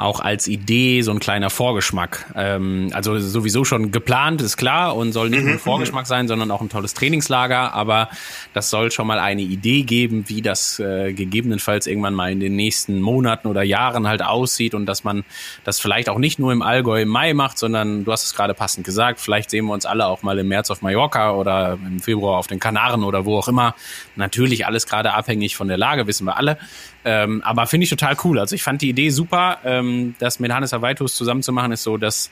[0.00, 2.26] auch als Idee so ein kleiner Vorgeschmack.
[2.34, 6.08] Ähm, also sowieso schon geplant, ist klar, und soll nicht nur ein mhm, Vorgeschmack mhm.
[6.08, 7.74] sein, sondern auch ein tolles Trainingslager.
[7.74, 8.08] Aber
[8.54, 12.56] das soll schon mal eine Idee geben, wie das äh, gegebenenfalls irgendwann mal in den
[12.56, 15.24] nächsten Monaten oder Jahren halt aussieht und dass man
[15.64, 18.54] das vielleicht auch nicht nur im Allgäu im Mai macht, sondern du hast es gerade
[18.54, 22.00] passend gesagt, vielleicht sehen wir uns alle auch mal im März auf Mallorca oder im
[22.00, 23.74] Februar auf den Kanaren oder wo auch immer.
[24.16, 26.58] Natürlich alles gerade abhängig von der Lage, wissen wir alle.
[27.04, 28.38] Ähm, aber finde ich total cool.
[28.38, 29.58] Also ich fand die Idee super.
[29.64, 32.30] Ähm, das mit Hannes Avaitus zusammen zu machen, ist so, dass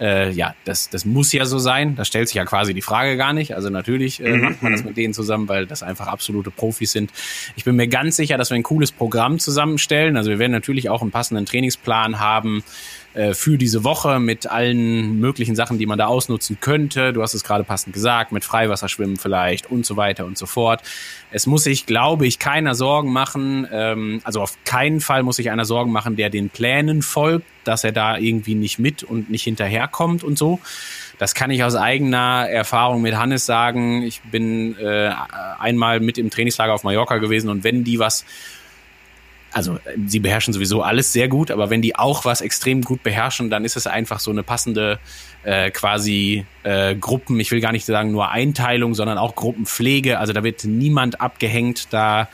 [0.00, 1.96] äh, ja, das, das muss ja so sein.
[1.96, 3.54] Da stellt sich ja quasi die Frage gar nicht.
[3.54, 4.42] Also natürlich äh, mhm.
[4.42, 7.12] macht man das mit denen zusammen, weil das einfach absolute Profis sind.
[7.56, 10.16] Ich bin mir ganz sicher, dass wir ein cooles Programm zusammenstellen.
[10.16, 12.62] Also wir werden natürlich auch einen passenden Trainingsplan haben
[13.18, 17.12] äh, für diese Woche mit allen möglichen Sachen, die man da ausnutzen könnte.
[17.12, 20.82] Du hast es gerade passend gesagt, mit Freiwasserschwimmen vielleicht und so weiter und so fort.
[21.32, 23.66] Es muss sich, glaube ich, keiner Sorgen machen.
[23.72, 27.82] Ähm, also auf keinen Fall muss sich einer Sorgen machen, der den Plänen folgt, dass
[27.82, 30.60] er da irgendwie nicht mit und nicht hinterherkommt und so.
[31.18, 34.04] Das kann ich aus eigener Erfahrung mit Hannes sagen.
[34.04, 35.10] Ich bin äh,
[35.58, 38.24] einmal mit im Trainingslager auf Mallorca gewesen und wenn die was
[39.52, 43.50] also sie beherrschen sowieso alles sehr gut, aber wenn die auch was extrem gut beherrschen,
[43.50, 44.98] dann ist es einfach so eine passende
[45.42, 50.18] äh, quasi äh, Gruppen, ich will gar nicht sagen nur Einteilung, sondern auch Gruppenpflege.
[50.18, 52.28] Also da wird niemand abgehängt, da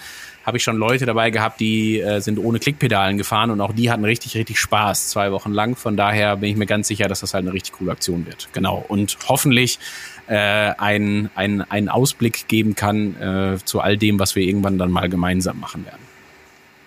[0.45, 3.91] habe ich schon Leute dabei gehabt, die äh, sind ohne Klickpedalen gefahren und auch die
[3.91, 5.77] hatten richtig, richtig Spaß zwei Wochen lang.
[5.77, 8.49] Von daher bin ich mir ganz sicher, dass das halt eine richtig coole Aktion wird.
[8.53, 8.85] Genau.
[8.87, 9.79] Und hoffentlich
[10.27, 15.09] äh, einen ein Ausblick geben kann äh, zu all dem, was wir irgendwann dann mal
[15.09, 16.14] gemeinsam machen werden.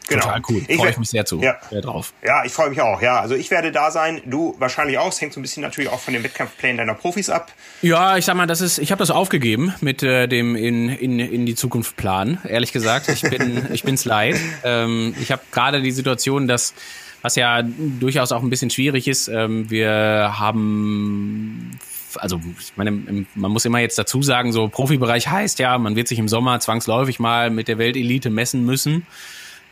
[0.08, 0.24] Genau.
[0.24, 0.62] Total cool.
[0.68, 1.42] Ich freue ich mich sehr zu.
[1.42, 2.14] Ja, sehr drauf.
[2.24, 3.02] Ja, ich freue mich auch.
[3.02, 4.22] Ja, also ich werde da sein.
[4.26, 5.10] Du wahrscheinlich auch.
[5.10, 7.52] Es hängt so ein bisschen natürlich auch von den Wettkampfplänen deiner Profis ab.
[7.82, 8.78] Ja, ich sag mal, das ist.
[8.78, 12.40] Ich habe das aufgegeben mit äh, dem in, in, in die Zukunft Plan.
[12.48, 14.38] Ehrlich gesagt, ich bin ich bin's leid.
[14.64, 16.74] Ähm, ich habe gerade die Situation, dass
[17.22, 19.28] was ja durchaus auch ein bisschen schwierig ist.
[19.28, 21.78] Ähm, wir haben
[22.20, 26.08] also ich meine, man muss immer jetzt dazu sagen, so Profibereich heißt ja, man wird
[26.08, 29.06] sich im Sommer zwangsläufig mal mit der Weltelite messen müssen.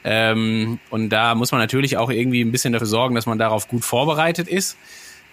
[0.08, 3.68] Ähm, und da muss man natürlich auch irgendwie ein bisschen dafür sorgen, dass man darauf
[3.68, 4.78] gut vorbereitet ist.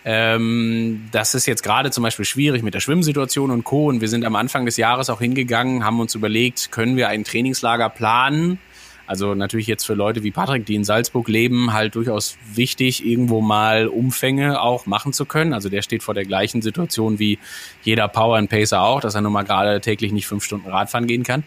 [0.04, 3.88] Ähm, das ist jetzt gerade zum Beispiel schwierig mit der Schwimmsituation und Co.
[3.88, 7.22] Und wir sind am Anfang des Jahres auch hingegangen, haben uns überlegt, können wir ein
[7.22, 8.58] Trainingslager planen?
[9.06, 13.42] Also natürlich jetzt für Leute wie Patrick, die in Salzburg leben, halt durchaus wichtig, irgendwo
[13.42, 15.52] mal Umfänge auch machen zu können.
[15.52, 17.38] Also der steht vor der gleichen Situation wie
[17.82, 21.06] jeder Power and Pacer auch, dass er nun mal gerade täglich nicht fünf Stunden Radfahren
[21.06, 21.44] gehen kann.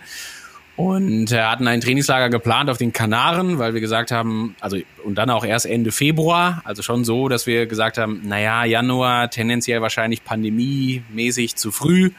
[0.76, 5.16] Und äh, hatten ein Trainingslager geplant auf den Kanaren, weil wir gesagt haben, also und
[5.16, 9.82] dann auch erst Ende Februar, also schon so, dass wir gesagt haben, naja, Januar tendenziell
[9.82, 12.12] wahrscheinlich pandemiemäßig zu früh.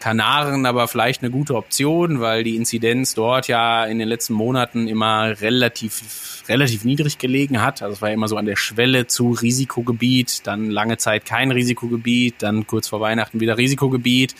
[0.00, 4.86] Kanaren aber vielleicht eine gute Option, weil die Inzidenz dort ja in den letzten Monaten
[4.86, 7.82] immer relativ, relativ niedrig gelegen hat.
[7.82, 12.36] Also es war immer so an der Schwelle zu Risikogebiet, dann lange Zeit kein Risikogebiet,
[12.38, 14.34] dann kurz vor Weihnachten wieder Risikogebiet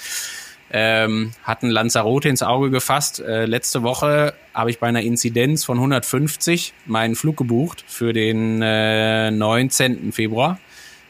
[0.71, 3.21] ähm, hatten Lanzarote ins Auge gefasst.
[3.21, 8.61] Äh, letzte Woche habe ich bei einer Inzidenz von 150 meinen Flug gebucht für den
[8.63, 10.13] äh, 19.
[10.13, 10.59] Februar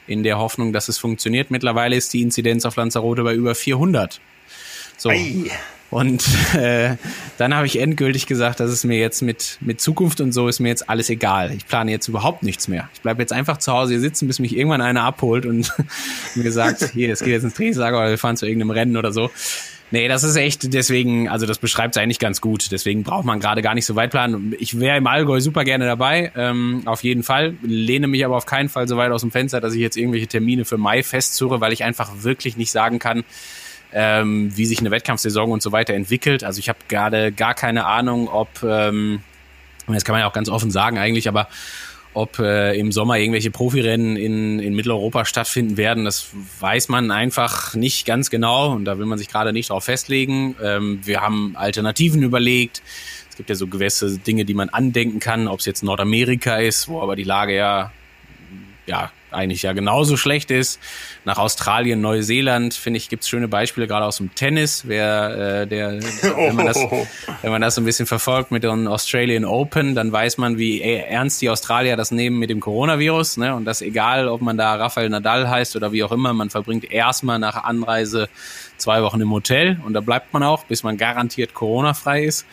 [0.07, 1.51] in der Hoffnung, dass es funktioniert.
[1.51, 4.21] Mittlerweile ist die Inzidenz auf Lanzarote bei über 400.
[4.97, 5.11] So.
[5.11, 5.51] Ei.
[5.90, 6.22] Und
[6.55, 6.96] äh,
[7.38, 10.61] dann habe ich endgültig gesagt, dass es mir jetzt mit, mit Zukunft und so ist
[10.61, 11.53] mir jetzt alles egal.
[11.53, 12.90] Ich plane jetzt überhaupt nichts mehr.
[12.92, 15.72] Ich bleibe jetzt einfach zu Hause hier sitzen, bis mich irgendwann einer abholt und
[16.35, 19.12] mir sagt, hier, es geht jetzt ins Trainingslager oder wir fahren zu irgendeinem Rennen oder
[19.12, 19.31] so.
[19.90, 22.70] Nee, das ist echt deswegen, also das beschreibt es eigentlich ganz gut.
[22.70, 24.55] Deswegen braucht man gerade gar nicht so weit planen.
[24.59, 27.55] Ich wäre im Allgäu super gerne dabei, ähm, auf jeden Fall.
[27.62, 30.27] Lehne mich aber auf keinen Fall so weit aus dem Fenster, dass ich jetzt irgendwelche
[30.27, 33.24] Termine für Mai festzurre, weil ich einfach wirklich nicht sagen kann,
[33.92, 36.44] ähm, wie sich eine Wettkampfsaison und so weiter entwickelt.
[36.44, 39.22] Also ich habe gerade gar keine Ahnung, ob, ähm,
[39.87, 41.48] das kann man ja auch ganz offen sagen eigentlich, aber
[42.14, 47.74] ob äh, im Sommer irgendwelche Profirennen in, in Mitteleuropa stattfinden werden, das weiß man einfach
[47.74, 50.57] nicht ganz genau und da will man sich gerade nicht darauf festlegen.
[50.62, 52.83] Ähm, wir haben Alternativen überlegt.
[53.31, 56.88] Es gibt ja so gewisse Dinge, die man andenken kann, ob es jetzt Nordamerika ist,
[56.88, 57.92] wo aber die Lage ja
[58.88, 60.81] ja eigentlich ja genauso schlecht ist.
[61.24, 66.01] Nach Australien, Neuseeland, finde ich, gibt's schöne Beispiele, gerade aus dem Tennis, wer äh, der,
[66.22, 66.79] wenn man, das,
[67.42, 70.81] wenn man das so ein bisschen verfolgt mit den Australian Open, dann weiß man, wie
[70.81, 73.37] ernst die Australier das nehmen mit dem Coronavirus.
[73.37, 73.55] Ne?
[73.55, 76.90] Und das egal, ob man da Rafael Nadal heißt oder wie auch immer, man verbringt
[76.90, 78.29] erstmal nach Anreise
[78.77, 82.46] zwei Wochen im Hotel und da bleibt man auch, bis man garantiert Corona-frei ist.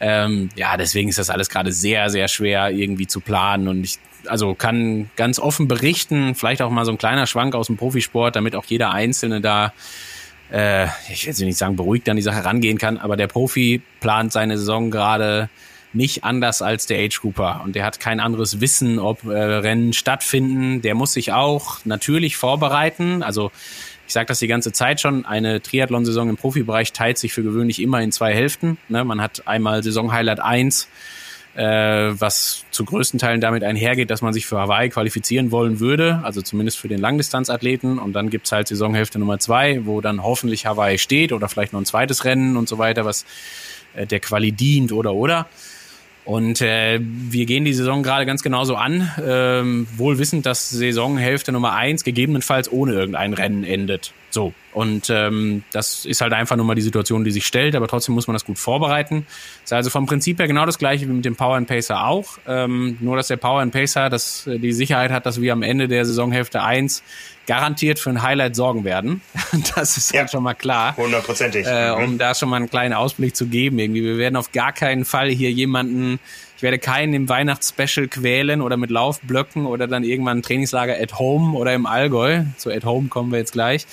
[0.00, 3.98] Ähm, ja, deswegen ist das alles gerade sehr, sehr schwer irgendwie zu planen und ich
[4.28, 8.36] also kann ganz offen berichten, vielleicht auch mal so ein kleiner Schwank aus dem Profisport,
[8.36, 9.72] damit auch jeder Einzelne da,
[10.52, 14.32] äh, ich will nicht sagen, beruhigt an die Sache rangehen kann, aber der Profi plant
[14.32, 15.48] seine Saison gerade
[15.94, 19.92] nicht anders als der Age Grouper und der hat kein anderes Wissen, ob äh, Rennen
[19.92, 20.82] stattfinden.
[20.82, 23.22] Der muss sich auch natürlich vorbereiten.
[23.22, 23.52] Also
[24.06, 27.80] ich sage das die ganze Zeit schon, eine Triathlon-Saison im Profibereich teilt sich für gewöhnlich
[27.80, 28.76] immer in zwei Hälften.
[28.88, 29.04] Ne?
[29.04, 30.88] Man hat einmal Saison Highlight 1, äh,
[31.60, 36.42] was zu größten Teilen damit einhergeht, dass man sich für Hawaii qualifizieren wollen würde, also
[36.42, 37.98] zumindest für den Langdistanzathleten.
[37.98, 41.80] Und dann gibt's halt Saisonhälfte Nummer zwei, wo dann hoffentlich Hawaii steht oder vielleicht noch
[41.80, 43.24] ein zweites Rennen und so weiter, was
[43.94, 45.46] äh, der Quali dient oder oder.
[46.24, 51.52] Und äh, wir gehen die Saison gerade ganz genauso an, ähm, wohl wissend, dass Saisonhälfte
[51.52, 54.14] Nummer eins gegebenenfalls ohne irgendein Rennen endet.
[54.30, 54.54] So.
[54.72, 58.14] Und ähm, das ist halt einfach nur mal die Situation, die sich stellt, aber trotzdem
[58.14, 59.26] muss man das gut vorbereiten.
[59.62, 62.38] Ist also vom Prinzip her genau das gleiche wie mit dem Power and Pacer auch.
[62.48, 65.62] Ähm, nur dass der Power and Pacer das, äh, die Sicherheit hat, dass wir am
[65.62, 67.02] Ende der Saisonhälfte eins
[67.46, 69.20] garantiert für ein Highlight sorgen werden.
[69.76, 70.96] Das ist ja halt schon mal klar.
[70.96, 71.66] Hundertprozentig.
[71.66, 72.18] Äh, um mhm.
[72.18, 73.78] da schon mal einen kleinen Ausblick zu geben.
[73.78, 76.18] Irgendwie, wir werden auf gar keinen Fall hier jemanden
[76.56, 81.18] ich werde keinen im Weihnachtsspecial quälen oder mit Laufblöcken oder dann irgendwann ein Trainingslager at
[81.18, 82.44] home oder im Allgäu.
[82.56, 83.86] Zu at home kommen wir jetzt gleich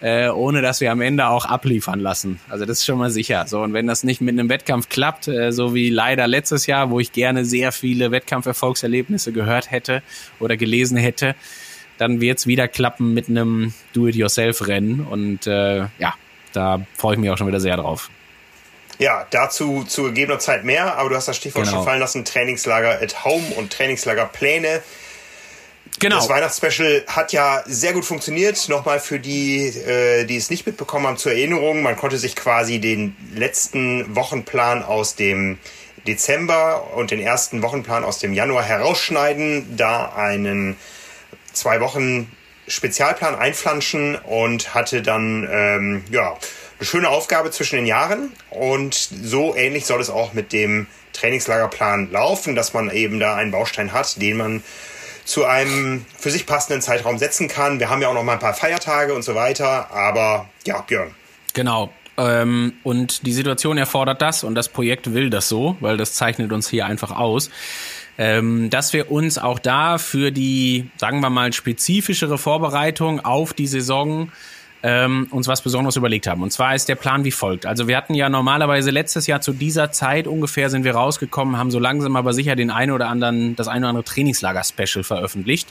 [0.00, 2.38] äh, ohne dass wir am Ende auch abliefern lassen.
[2.48, 3.46] Also das ist schon mal sicher.
[3.46, 6.90] So und wenn das nicht mit einem Wettkampf klappt, äh, so wie leider letztes Jahr,
[6.90, 10.02] wo ich gerne sehr viele Wettkampferfolgserlebnisse gehört hätte
[10.38, 11.34] oder gelesen hätte,
[11.98, 16.14] dann wird's wieder klappen mit einem Do-it-yourself-Rennen und äh, ja,
[16.52, 18.10] da freue ich mich auch schon wieder sehr drauf.
[18.98, 21.76] Ja, dazu zu gegebener Zeit mehr, aber du hast das Stichwort genau.
[21.76, 24.82] schon fallen lassen, Trainingslager at Home und Trainingslagerpläne.
[26.00, 26.16] Genau.
[26.16, 28.68] Das Weihnachtsspecial hat ja sehr gut funktioniert.
[28.68, 31.82] Nochmal für die, äh, die es nicht mitbekommen haben, zur Erinnerung.
[31.82, 35.58] Man konnte sich quasi den letzten Wochenplan aus dem
[36.06, 40.76] Dezember und den ersten Wochenplan aus dem Januar herausschneiden, da einen
[41.52, 42.30] zwei Wochen
[42.66, 46.36] Spezialplan einflanschen und hatte dann ähm, ja
[46.78, 52.12] eine schöne Aufgabe zwischen den Jahren und so ähnlich soll es auch mit dem Trainingslagerplan
[52.12, 54.62] laufen, dass man eben da einen Baustein hat, den man
[55.24, 57.80] zu einem für sich passenden Zeitraum setzen kann.
[57.80, 61.14] Wir haben ja auch noch mal ein paar Feiertage und so weiter, aber ja, Björn.
[61.54, 61.92] Genau.
[62.16, 66.52] Ähm, und die Situation erfordert das und das Projekt will das so, weil das zeichnet
[66.52, 67.50] uns hier einfach aus
[68.18, 73.68] ähm, dass wir uns auch da für die, sagen wir mal, spezifischere Vorbereitung auf die
[73.68, 74.30] Saison
[74.82, 76.42] ähm, uns was Besonderes überlegt haben.
[76.42, 77.66] Und zwar ist der Plan wie folgt.
[77.66, 81.70] Also wir hatten ja normalerweise letztes Jahr zu dieser Zeit ungefähr sind wir rausgekommen, haben
[81.70, 85.68] so langsam aber sicher den einen oder anderen, das eine oder andere Trainingslager-Special veröffentlicht.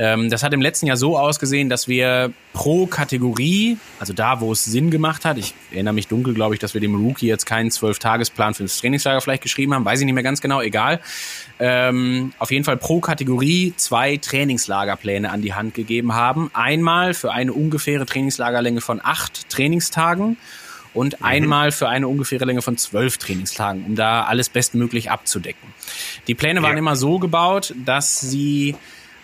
[0.00, 4.52] Ähm, das hat im letzten Jahr so ausgesehen, dass wir pro Kategorie, also da, wo
[4.52, 7.46] es Sinn gemacht hat, ich erinnere mich dunkel, glaube ich, dass wir dem Rookie jetzt
[7.46, 11.00] keinen Zwölf-Tagesplan für das Trainingslager vielleicht geschrieben haben, weiß ich nicht mehr ganz genau, egal.
[11.58, 16.48] Ähm, auf jeden Fall pro Kategorie zwei Trainingslagerpläne an die Hand gegeben haben.
[16.54, 20.36] Einmal für eine ungefähre Trainingslagerlänge von acht Trainingstagen
[20.94, 21.26] und mhm.
[21.26, 25.74] einmal für eine ungefähre Länge von zwölf Trainingstagen, um da alles bestmöglich abzudecken.
[26.28, 26.78] Die Pläne waren ja.
[26.78, 28.76] immer so gebaut, dass sie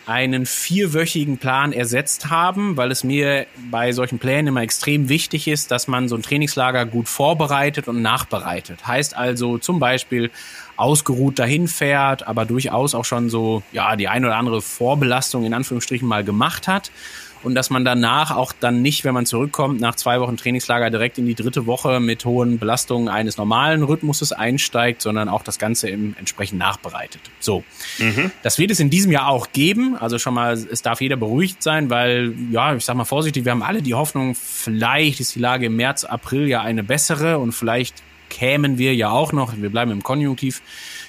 [0.06, 5.70] einen vierwöchigen Plan ersetzt haben, weil es mir bei solchen Plänen immer extrem wichtig ist,
[5.70, 8.86] dass man so ein Trainingslager gut vorbereitet und nachbereitet.
[8.86, 10.30] Heißt also zum Beispiel
[10.76, 15.54] ausgeruht dahin fährt, aber durchaus auch schon so, ja, die ein oder andere Vorbelastung in
[15.54, 16.90] Anführungsstrichen mal gemacht hat
[17.44, 21.18] und dass man danach auch dann nicht, wenn man zurückkommt, nach zwei Wochen Trainingslager direkt
[21.18, 25.88] in die dritte Woche mit hohen Belastungen eines normalen Rhythmuses einsteigt, sondern auch das Ganze
[25.88, 27.20] im entsprechend nachbereitet.
[27.40, 27.62] So.
[27.98, 28.30] Mhm.
[28.42, 29.96] Das wird es in diesem Jahr auch geben.
[29.98, 33.52] Also schon mal, es darf jeder beruhigt sein, weil, ja, ich sag mal vorsichtig, wir
[33.52, 37.52] haben alle die Hoffnung, vielleicht ist die Lage im März, April ja eine bessere und
[37.52, 40.62] vielleicht kämen wir ja auch noch, wir bleiben im Konjunktiv,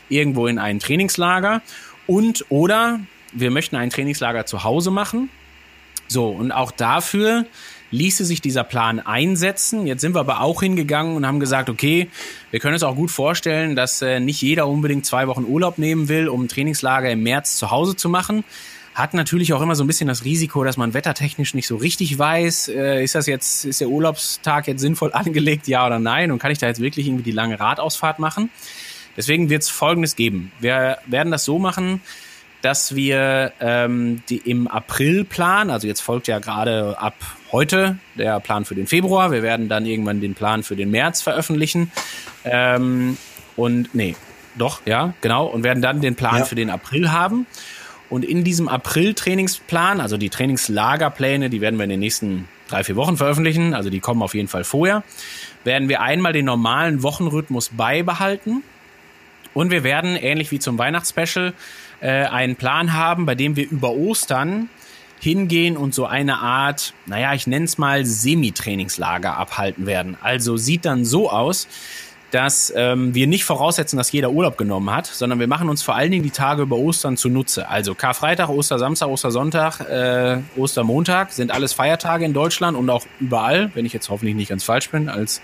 [0.09, 1.61] irgendwo in ein Trainingslager
[2.07, 2.99] und oder
[3.31, 5.29] wir möchten ein Trainingslager zu Hause machen.
[6.07, 7.45] So, und auch dafür
[7.91, 9.87] ließe sich dieser Plan einsetzen.
[9.87, 12.09] Jetzt sind wir aber auch hingegangen und haben gesagt, okay,
[12.51, 16.07] wir können uns auch gut vorstellen, dass äh, nicht jeder unbedingt zwei Wochen Urlaub nehmen
[16.09, 18.43] will, um ein Trainingslager im März zu Hause zu machen.
[18.93, 22.17] Hat natürlich auch immer so ein bisschen das Risiko, dass man wettertechnisch nicht so richtig
[22.17, 26.31] weiß, äh, ist das jetzt, ist der Urlaubstag jetzt sinnvoll angelegt, ja oder nein?
[26.31, 28.49] Und kann ich da jetzt wirklich irgendwie die lange Radausfahrt machen?
[29.17, 30.51] Deswegen wird es Folgendes geben.
[30.59, 32.01] Wir werden das so machen,
[32.65, 37.13] dass wir ähm, die im April Plan, also jetzt folgt ja gerade ab
[37.51, 41.21] heute der Plan für den Februar, wir werden dann irgendwann den Plan für den März
[41.21, 41.91] veröffentlichen.
[42.43, 43.19] Ähm,
[43.55, 44.15] und nee,
[44.55, 46.45] doch, ja, genau, und werden dann den Plan ja.
[46.45, 47.45] für den April haben.
[48.09, 52.95] Und in diesem April-Trainingsplan, also die Trainingslagerpläne, die werden wir in den nächsten drei, vier
[52.95, 55.03] Wochen veröffentlichen, also die kommen auf jeden Fall vorher,
[55.63, 58.63] werden wir einmal den normalen Wochenrhythmus beibehalten.
[59.53, 61.53] Und wir werden, ähnlich wie zum Weihnachtsspecial,
[62.05, 64.69] äh, einen Plan haben, bei dem wir über Ostern
[65.19, 70.15] hingehen und so eine Art, naja, ich nenne es mal Semi-Trainingslager abhalten werden.
[70.21, 71.67] Also sieht dann so aus,
[72.29, 75.95] dass ähm, wir nicht voraussetzen, dass jeder Urlaub genommen hat, sondern wir machen uns vor
[75.95, 77.69] allen Dingen die Tage über Ostern zunutze.
[77.69, 83.85] Also Karfreitag, Ostersamstag, Ostersonntag, äh, Ostermontag sind alles Feiertage in Deutschland und auch überall, wenn
[83.85, 85.41] ich jetzt hoffentlich nicht ganz falsch bin, als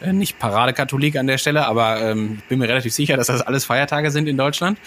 [0.00, 3.42] äh, nicht Paradekatholik an der Stelle, aber ähm, ich bin mir relativ sicher, dass das
[3.42, 4.78] alles Feiertage sind in Deutschland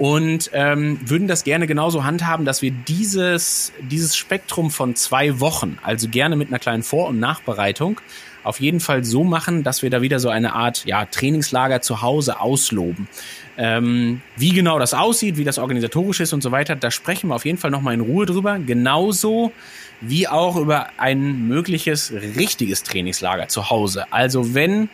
[0.00, 5.76] und ähm, würden das gerne genauso handhaben, dass wir dieses, dieses Spektrum von zwei Wochen,
[5.82, 8.00] also gerne mit einer kleinen Vor- und Nachbereitung,
[8.42, 12.00] auf jeden Fall so machen, dass wir da wieder so eine Art ja, Trainingslager zu
[12.00, 13.08] Hause ausloben.
[13.58, 17.34] Ähm, wie genau das aussieht, wie das organisatorisch ist und so weiter, da sprechen wir
[17.34, 18.58] auf jeden Fall nochmal in Ruhe drüber.
[18.58, 19.52] Genauso
[20.00, 24.10] wie auch über ein mögliches richtiges Trainingslager zu Hause.
[24.10, 24.88] Also wenn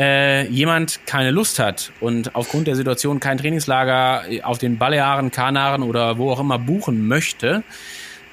[0.00, 5.82] äh, jemand keine Lust hat und aufgrund der Situation kein Trainingslager auf den Balearen, Kanaren
[5.82, 7.62] oder wo auch immer buchen möchte,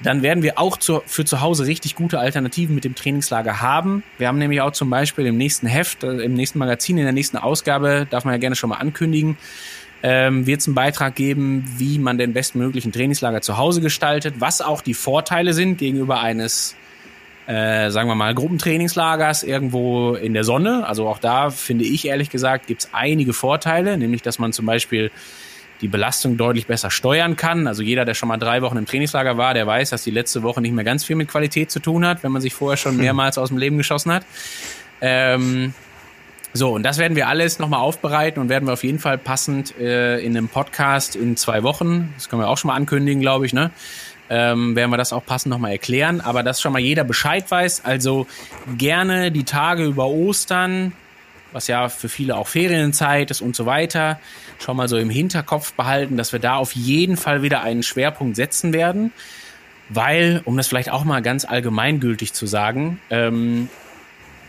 [0.00, 4.02] dann werden wir auch zu, für zu Hause richtig gute Alternativen mit dem Trainingslager haben.
[4.16, 7.12] Wir haben nämlich auch zum Beispiel im nächsten Heft, äh, im nächsten Magazin, in der
[7.12, 9.36] nächsten Ausgabe, darf man ja gerne schon mal ankündigen,
[10.02, 14.62] ähm, wird es einen Beitrag geben, wie man den bestmöglichen Trainingslager zu Hause gestaltet, was
[14.62, 16.76] auch die Vorteile sind gegenüber eines
[17.48, 20.86] äh, sagen wir mal, Gruppentrainingslagers irgendwo in der Sonne.
[20.86, 24.66] Also auch da finde ich ehrlich gesagt, gibt es einige Vorteile, nämlich dass man zum
[24.66, 25.10] Beispiel
[25.80, 27.66] die Belastung deutlich besser steuern kann.
[27.66, 30.42] Also jeder, der schon mal drei Wochen im Trainingslager war, der weiß, dass die letzte
[30.42, 32.92] Woche nicht mehr ganz viel mit Qualität zu tun hat, wenn man sich vorher schon
[32.92, 33.00] hm.
[33.00, 34.26] mehrmals aus dem Leben geschossen hat.
[35.00, 35.72] Ähm,
[36.52, 39.74] so, und das werden wir alles nochmal aufbereiten und werden wir auf jeden Fall passend
[39.78, 43.46] äh, in einem Podcast in zwei Wochen, das können wir auch schon mal ankündigen, glaube
[43.46, 43.70] ich, ne?
[44.30, 46.20] Ähm, werden wir das auch passend nochmal erklären.
[46.20, 48.26] Aber dass schon mal jeder Bescheid weiß, also
[48.76, 50.92] gerne die Tage über Ostern,
[51.52, 54.20] was ja für viele auch Ferienzeit ist und so weiter,
[54.58, 58.36] schon mal so im Hinterkopf behalten, dass wir da auf jeden Fall wieder einen Schwerpunkt
[58.36, 59.12] setzen werden.
[59.88, 63.70] Weil, um das vielleicht auch mal ganz allgemeingültig zu sagen, ähm,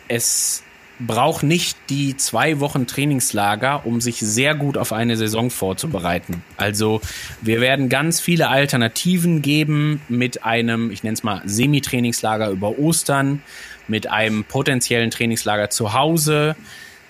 [0.10, 0.63] es
[1.00, 6.44] braucht nicht die zwei Wochen Trainingslager, um sich sehr gut auf eine Saison vorzubereiten.
[6.58, 7.02] Also
[7.42, 13.42] wir werden ganz viele Alternativen geben mit einem, ich nenne es mal, Semi-Trainingslager über Ostern,
[13.88, 16.56] mit einem potenziellen Trainingslager zu Hause.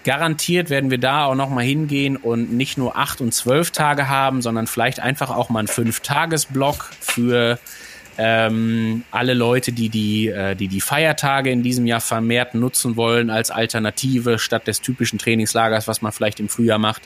[0.04, 4.42] Garantiert werden wir da auch nochmal hingehen und nicht nur acht und zwölf Tage haben,
[4.42, 7.60] sondern vielleicht einfach auch mal einen Fünf-Tages-Block für
[8.22, 13.30] ähm, alle Leute, die die, äh, die die Feiertage in diesem Jahr vermehrt nutzen wollen
[13.30, 17.04] als Alternative statt des typischen Trainingslagers, was man vielleicht im Frühjahr macht.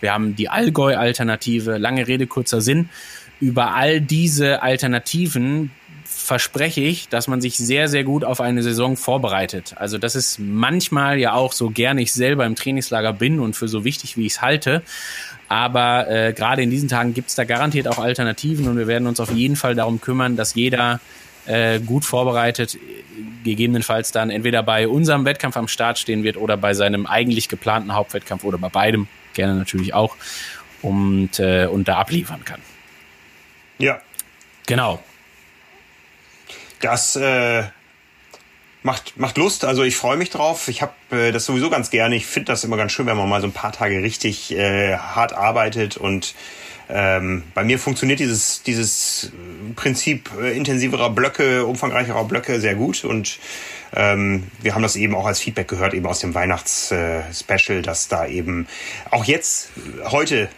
[0.00, 2.88] Wir haben die Allgäu-Alternative, lange Rede, kurzer Sinn.
[3.40, 5.70] Über all diese Alternativen
[6.24, 9.74] verspreche ich, dass man sich sehr, sehr gut auf eine Saison vorbereitet.
[9.76, 13.68] Also das ist manchmal ja auch so gern ich selber im Trainingslager bin und für
[13.68, 14.82] so wichtig, wie ich es halte,
[15.48, 19.06] aber äh, gerade in diesen Tagen gibt es da garantiert auch Alternativen und wir werden
[19.06, 20.98] uns auf jeden Fall darum kümmern, dass jeder
[21.44, 22.78] äh, gut vorbereitet
[23.44, 27.94] gegebenenfalls dann entweder bei unserem Wettkampf am Start stehen wird oder bei seinem eigentlich geplanten
[27.94, 30.16] Hauptwettkampf oder bei beidem, gerne natürlich auch,
[30.80, 32.62] und, äh, und da abliefern kann.
[33.78, 34.00] Ja.
[34.66, 35.02] Genau.
[36.84, 37.64] Das äh,
[38.82, 39.64] macht, macht Lust.
[39.64, 40.68] Also ich freue mich drauf.
[40.68, 42.16] Ich habe äh, das sowieso ganz gerne.
[42.16, 44.96] Ich finde das immer ganz schön, wenn man mal so ein paar Tage richtig äh,
[44.96, 49.32] hart arbeitet und äh, ähm, bei mir funktioniert dieses, dieses
[49.74, 53.38] Prinzip äh, intensiverer Blöcke, umfangreicherer Blöcke sehr gut und
[53.94, 58.08] ähm, wir haben das eben auch als Feedback gehört, eben aus dem Weihnachts-Special, äh, dass
[58.08, 58.66] da eben
[59.10, 59.70] auch jetzt,
[60.04, 60.48] heute,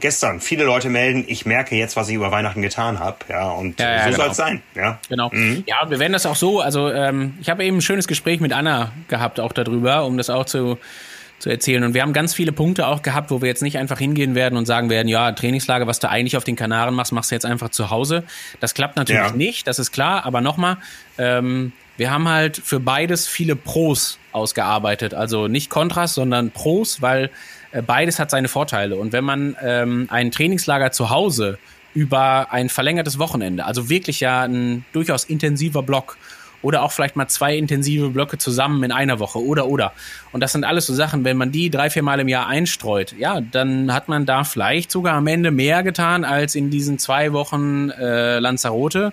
[0.00, 3.18] gestern, viele Leute melden, ich merke jetzt, was ich über Weihnachten getan habe.
[3.28, 4.16] Ja, und ja, ja, so genau.
[4.22, 4.62] soll es sein.
[4.74, 4.98] Ja.
[5.08, 5.30] Genau.
[5.32, 5.64] Mhm.
[5.66, 8.52] Ja, wir werden das auch so, also ähm, ich habe eben ein schönes Gespräch mit
[8.52, 10.78] Anna gehabt, auch darüber, um das auch zu
[11.38, 11.84] zu erzählen.
[11.84, 14.58] Und wir haben ganz viele Punkte auch gehabt, wo wir jetzt nicht einfach hingehen werden
[14.58, 17.46] und sagen werden, ja, Trainingslager, was du eigentlich auf den Kanaren machst, machst du jetzt
[17.46, 18.24] einfach zu Hause.
[18.60, 19.32] Das klappt natürlich ja.
[19.32, 20.26] nicht, das ist klar.
[20.26, 20.78] Aber nochmal,
[21.16, 25.14] ähm, wir haben halt für beides viele Pros ausgearbeitet.
[25.14, 27.30] Also nicht Kontras, sondern Pros, weil
[27.86, 28.96] beides hat seine Vorteile.
[28.96, 31.58] Und wenn man ähm, ein Trainingslager zu Hause
[31.94, 36.16] über ein verlängertes Wochenende, also wirklich ja ein durchaus intensiver Block
[36.62, 39.92] oder auch vielleicht mal zwei intensive Blöcke zusammen in einer Woche oder oder.
[40.32, 43.14] Und das sind alles so Sachen, wenn man die drei, vier Mal im Jahr einstreut,
[43.18, 47.32] ja, dann hat man da vielleicht sogar am Ende mehr getan als in diesen zwei
[47.32, 49.12] Wochen äh, Lanzarote,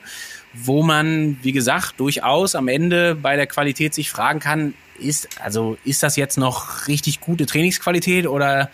[0.53, 5.77] wo man, wie gesagt, durchaus am Ende bei der Qualität sich fragen kann, ist, also
[5.83, 8.69] ist das jetzt noch richtig gute Trainingsqualität oder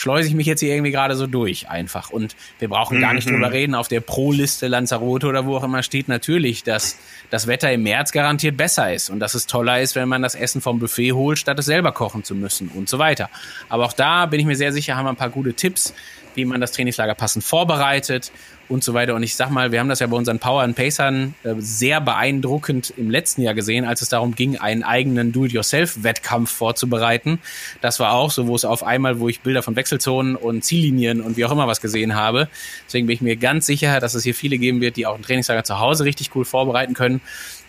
[0.00, 2.10] schleuse ich mich jetzt hier irgendwie gerade so durch einfach.
[2.10, 3.34] Und wir brauchen gar nicht mhm.
[3.34, 6.96] drüber reden, auf der Pro-Liste Lanzarote oder wo auch immer steht natürlich, dass
[7.28, 10.34] das Wetter im März garantiert besser ist und dass es toller ist, wenn man das
[10.34, 13.28] Essen vom Buffet holt, statt es selber kochen zu müssen und so weiter.
[13.68, 15.94] Aber auch da bin ich mir sehr sicher, haben wir ein paar gute Tipps,
[16.40, 18.32] wie man das Trainingslager passend vorbereitet
[18.68, 19.14] und so weiter.
[19.14, 22.00] Und ich sag mal, wir haben das ja bei unseren Power and Pacern äh, sehr
[22.00, 27.40] beeindruckend im letzten Jahr gesehen, als es darum ging, einen eigenen Do-it-yourself-Wettkampf vorzubereiten.
[27.80, 31.20] Das war auch so, wo es auf einmal, wo ich Bilder von Wechselzonen und Ziellinien
[31.20, 32.48] und wie auch immer was gesehen habe.
[32.86, 35.22] Deswegen bin ich mir ganz sicher, dass es hier viele geben wird, die auch ein
[35.22, 37.20] Trainingslager zu Hause richtig cool vorbereiten können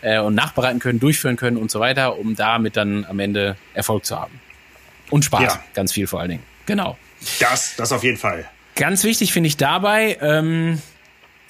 [0.01, 4.05] äh, und nachbereiten können, durchführen können und so weiter, um damit dann am Ende Erfolg
[4.05, 4.39] zu haben.
[5.09, 5.63] Und Spaß, ja.
[5.73, 6.43] ganz viel vor allen Dingen.
[6.65, 6.97] Genau.
[7.39, 8.49] Das, das auf jeden Fall.
[8.75, 10.81] Ganz wichtig finde ich dabei, ähm,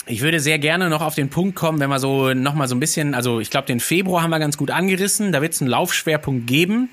[0.08, 2.76] ich würde sehr gerne noch auf den Punkt kommen, wenn wir so noch mal so
[2.76, 5.32] ein bisschen, also ich glaube, den Februar haben wir ganz gut angerissen.
[5.32, 6.90] Da wird es einen Laufschwerpunkt geben.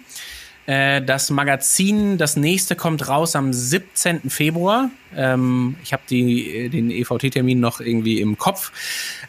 [0.66, 4.28] Äh, das Magazin, das nächste kommt raus am 17.
[4.28, 4.90] Februar.
[5.16, 8.70] Ähm, ich habe den EVT-Termin noch irgendwie im Kopf.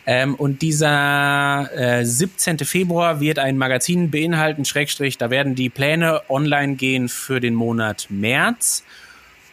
[0.05, 2.59] Ähm, und dieser äh, 17.
[2.59, 8.07] Februar wird ein Magazin beinhalten, Schrägstrich, da werden die Pläne online gehen für den Monat
[8.09, 8.83] März.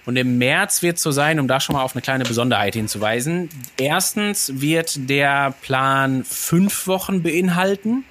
[0.06, 3.50] Und im März wird so sein, um da schon mal auf eine kleine Besonderheit hinzuweisen.
[3.76, 8.04] Erstens wird der Plan fünf Wochen beinhalten,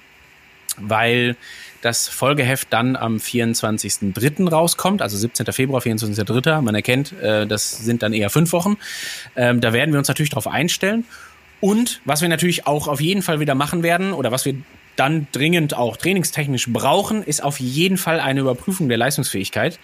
[0.76, 1.36] weil
[1.80, 4.48] das Folgeheft dann am 24.03.
[4.50, 5.46] rauskommt, also 17.
[5.52, 6.60] Februar, 24.03.
[6.60, 8.76] Man erkennt, äh, das sind dann eher fünf Wochen.
[9.34, 11.04] Ähm, da werden wir uns natürlich darauf einstellen.
[11.60, 14.56] Und was wir natürlich auch auf jeden Fall wieder machen werden oder was wir
[14.96, 19.78] dann dringend auch trainingstechnisch brauchen, ist auf jeden Fall eine Überprüfung der Leistungsfähigkeit.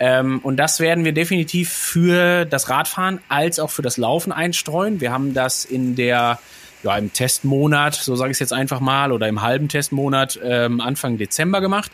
[0.00, 5.00] Ähm, und das werden wir definitiv für das Radfahren als auch für das Laufen einstreuen.
[5.00, 6.38] Wir haben das in der
[6.82, 10.80] ja, im Testmonat, so sage ich es jetzt einfach mal, oder im halben Testmonat ähm,
[10.80, 11.92] Anfang Dezember gemacht.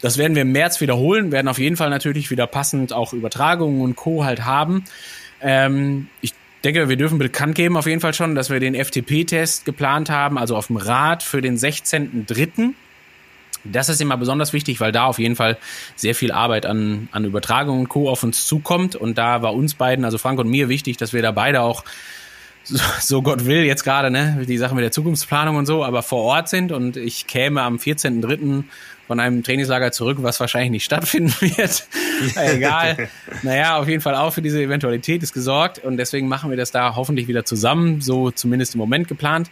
[0.00, 3.82] Das werden wir im März wiederholen, werden auf jeden Fall natürlich wieder passend auch Übertragungen
[3.82, 4.24] und Co.
[4.24, 4.84] halt haben.
[5.40, 9.64] Ähm, ich denke, wir dürfen bekannt geben auf jeden Fall schon, dass wir den FTP-Test
[9.64, 12.74] geplant haben, also auf dem Rad für den 16.03.
[13.72, 15.56] Das ist immer besonders wichtig, weil da auf jeden Fall
[15.96, 18.08] sehr viel Arbeit an, an Übertragung und Co.
[18.08, 18.96] auf uns zukommt.
[18.96, 21.84] Und da war uns beiden, also Frank und mir, wichtig, dass wir da beide auch,
[23.00, 26.22] so, Gott will, jetzt gerade, ne, die Sachen mit der Zukunftsplanung und so, aber vor
[26.22, 26.72] Ort sind.
[26.72, 28.64] Und ich käme am 14.03
[29.06, 31.88] von einem Trainingslager zurück, was wahrscheinlich nicht stattfinden wird.
[32.36, 33.08] Egal.
[33.42, 36.70] Naja, auf jeden Fall auch für diese Eventualität ist gesorgt und deswegen machen wir das
[36.70, 39.50] da hoffentlich wieder zusammen, so zumindest im Moment geplant.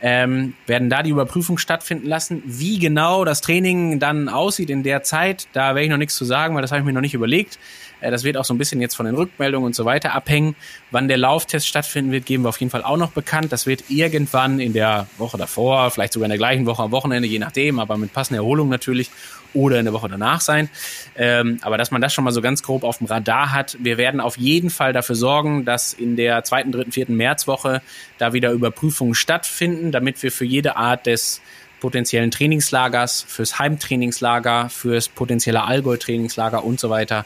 [0.00, 2.42] Ähm, werden da die Überprüfung stattfinden lassen.
[2.44, 6.24] Wie genau das Training dann aussieht in der Zeit, da werde ich noch nichts zu
[6.24, 7.58] sagen, weil das habe ich mir noch nicht überlegt.
[8.00, 10.56] Äh, das wird auch so ein bisschen jetzt von den Rückmeldungen und so weiter abhängen.
[10.90, 13.52] Wann der Lauftest stattfinden wird, geben wir auf jeden Fall auch noch bekannt.
[13.52, 17.28] Das wird irgendwann in der Woche davor, vielleicht sogar in der gleichen Woche am Wochenende,
[17.28, 19.10] je nachdem, aber mit passender Erholung natürlich
[19.54, 20.68] oder in der Woche danach sein.
[21.16, 23.76] Ähm, aber dass man das schon mal so ganz grob auf dem Radar hat.
[23.80, 27.82] Wir werden auf jeden Fall dafür sorgen, dass in der zweiten, dritten, vierten Märzwoche
[28.18, 31.40] da wieder Überprüfungen stattfinden, damit wir für jede Art des
[31.80, 37.24] potenziellen Trainingslagers, fürs Heimtrainingslager, fürs potenzielle Allgäu-Trainingslager und so weiter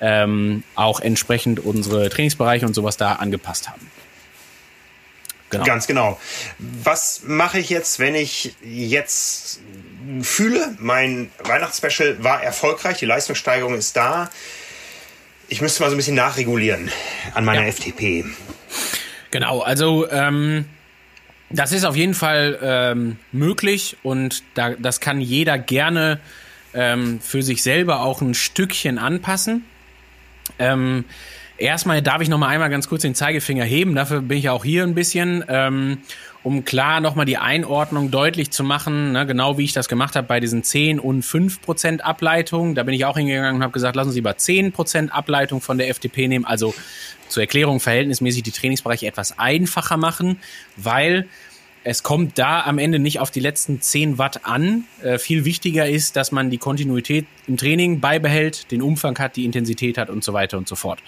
[0.00, 3.88] ähm, auch entsprechend unsere Trainingsbereiche und sowas da angepasst haben.
[5.50, 5.64] Genau.
[5.64, 6.18] Ganz genau.
[6.58, 9.60] Was mache ich jetzt, wenn ich jetzt
[10.22, 14.30] fühle, mein Weihnachtsspecial war erfolgreich, die Leistungssteigerung ist da.
[15.48, 16.90] Ich müsste mal so ein bisschen nachregulieren
[17.34, 17.70] an meiner ja.
[17.70, 18.24] FTP.
[19.30, 20.64] Genau, also ähm,
[21.52, 26.20] das ist auf jeden Fall ähm, möglich und da, das kann jeder gerne
[26.74, 29.64] ähm, für sich selber auch ein Stückchen anpassen.
[30.58, 31.04] Ähm,
[31.62, 33.94] Erstmal darf ich noch mal einmal ganz kurz den Zeigefinger heben.
[33.94, 35.98] Dafür bin ich auch hier ein bisschen, ähm,
[36.42, 40.16] um klar noch mal die Einordnung deutlich zu machen, ne, genau wie ich das gemacht
[40.16, 42.74] habe bei diesen 10 und 5 Prozent Ableitung.
[42.74, 45.78] Da bin ich auch hingegangen und habe gesagt, lassen Sie lieber 10 Prozent Ableitung von
[45.78, 46.44] der FDP nehmen.
[46.44, 46.74] Also
[47.32, 50.38] zur Erklärung verhältnismäßig die Trainingsbereiche etwas einfacher machen,
[50.76, 51.26] weil
[51.84, 54.84] es kommt da am Ende nicht auf die letzten 10 Watt an.
[55.02, 59.44] Äh, viel wichtiger ist, dass man die Kontinuität im Training beibehält, den Umfang hat, die
[59.44, 61.00] Intensität hat und so weiter und so fort.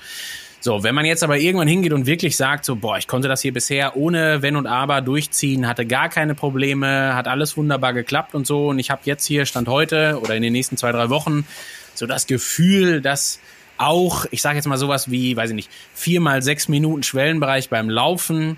[0.65, 3.43] So, wenn man jetzt aber irgendwann hingeht und wirklich sagt, so, boah, ich konnte das
[3.43, 8.35] hier bisher ohne Wenn und Aber durchziehen, hatte gar keine Probleme, hat alles wunderbar geklappt
[8.35, 11.11] und so, und ich habe jetzt hier, Stand heute oder in den nächsten zwei, drei
[11.11, 11.47] Wochen,
[11.95, 13.41] so das Gefühl, dass
[13.79, 17.69] auch, ich sage jetzt mal sowas wie, weiß ich nicht, vier mal sechs Minuten Schwellenbereich
[17.69, 18.57] beim Laufen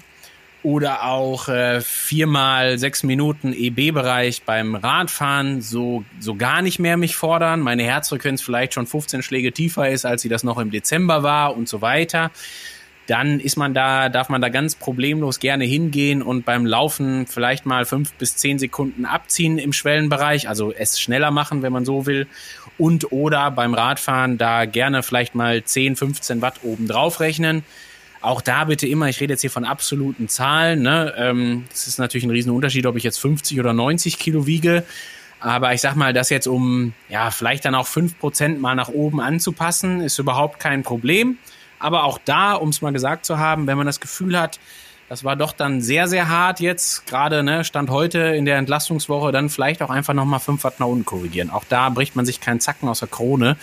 [0.62, 7.14] oder auch äh, viermal sechs Minuten EB-Bereich beim Radfahren so, so gar nicht mehr mich
[7.14, 7.60] fordern.
[7.60, 11.56] Meine Herzfrequenz vielleicht schon 15 Schläge tiefer ist, als sie das noch im Dezember war
[11.56, 12.32] und so weiter.
[13.06, 17.66] Dann ist man da, darf man da ganz problemlos gerne hingehen und beim Laufen vielleicht
[17.66, 22.06] mal fünf bis zehn Sekunden abziehen im Schwellenbereich, also es schneller machen, wenn man so
[22.06, 22.26] will.
[22.78, 27.62] Und oder beim Radfahren da gerne vielleicht mal 10, 15 Watt oben drauf rechnen
[28.26, 31.14] auch da bitte immer, ich rede jetzt hier von absoluten Zahlen, ne?
[31.16, 34.84] Ähm, das ist natürlich ein Riesenunterschied, ob ich jetzt 50 oder 90 Kilo wiege.
[35.38, 38.88] Aber ich sag mal, das jetzt um, ja, vielleicht dann auch fünf Prozent mal nach
[38.88, 41.38] oben anzupassen, ist überhaupt kein Problem.
[41.78, 44.58] Aber auch da, um es mal gesagt zu haben, wenn man das Gefühl hat,
[45.08, 49.30] das war doch dann sehr, sehr hart jetzt, gerade ne, Stand heute in der Entlastungswoche,
[49.30, 51.50] dann vielleicht auch einfach nochmal fünf Watt nach unten korrigieren.
[51.50, 53.56] Auch da bricht man sich keinen Zacken aus der Krone.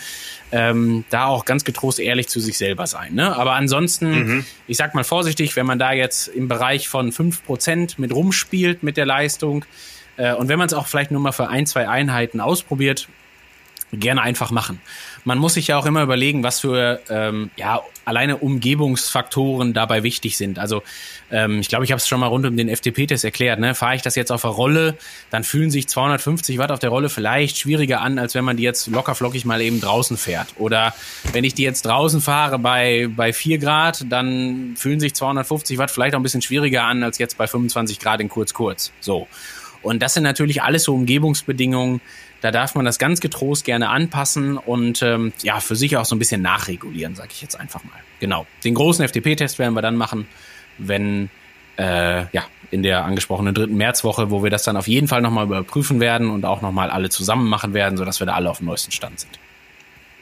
[0.52, 3.14] Ähm, da auch ganz getrost ehrlich zu sich selber sein.
[3.14, 3.36] Ne?
[3.36, 4.46] Aber ansonsten, mhm.
[4.66, 8.82] ich sag mal vorsichtig, wenn man da jetzt im Bereich von fünf Prozent mit rumspielt
[8.82, 9.66] mit der Leistung
[10.16, 13.08] äh, und wenn man es auch vielleicht nur mal für ein, zwei Einheiten ausprobiert,
[13.92, 14.80] gerne einfach machen.
[15.24, 20.36] Man muss sich ja auch immer überlegen, was für ähm, ja alleine Umgebungsfaktoren dabei wichtig
[20.36, 20.58] sind.
[20.58, 20.82] Also
[21.30, 23.58] ähm, ich glaube, ich habe es schon mal rund um den FTP-Test erklärt.
[23.58, 23.74] Ne?
[23.74, 24.96] Fahre ich das jetzt auf der Rolle,
[25.30, 28.62] dann fühlen sich 250 Watt auf der Rolle vielleicht schwieriger an, als wenn man die
[28.62, 30.48] jetzt locker flockig mal eben draußen fährt.
[30.58, 30.94] Oder
[31.32, 35.90] wenn ich die jetzt draußen fahre bei bei 4 Grad, dann fühlen sich 250 Watt
[35.90, 38.92] vielleicht auch ein bisschen schwieriger an, als jetzt bei 25 Grad in kurz kurz.
[39.00, 39.26] So.
[39.82, 42.00] Und das sind natürlich alles so Umgebungsbedingungen,
[42.44, 46.14] da darf man das ganz getrost gerne anpassen und ähm, ja, für sich auch so
[46.14, 47.98] ein bisschen nachregulieren, sage ich jetzt einfach mal.
[48.20, 48.46] Genau.
[48.64, 50.26] Den großen FTP-Test werden wir dann machen,
[50.76, 51.30] wenn
[51.78, 55.46] äh, ja, in der angesprochenen dritten Märzwoche, wo wir das dann auf jeden Fall nochmal
[55.46, 58.66] überprüfen werden und auch nochmal alle zusammen machen werden, sodass wir da alle auf dem
[58.66, 59.38] neuesten Stand sind.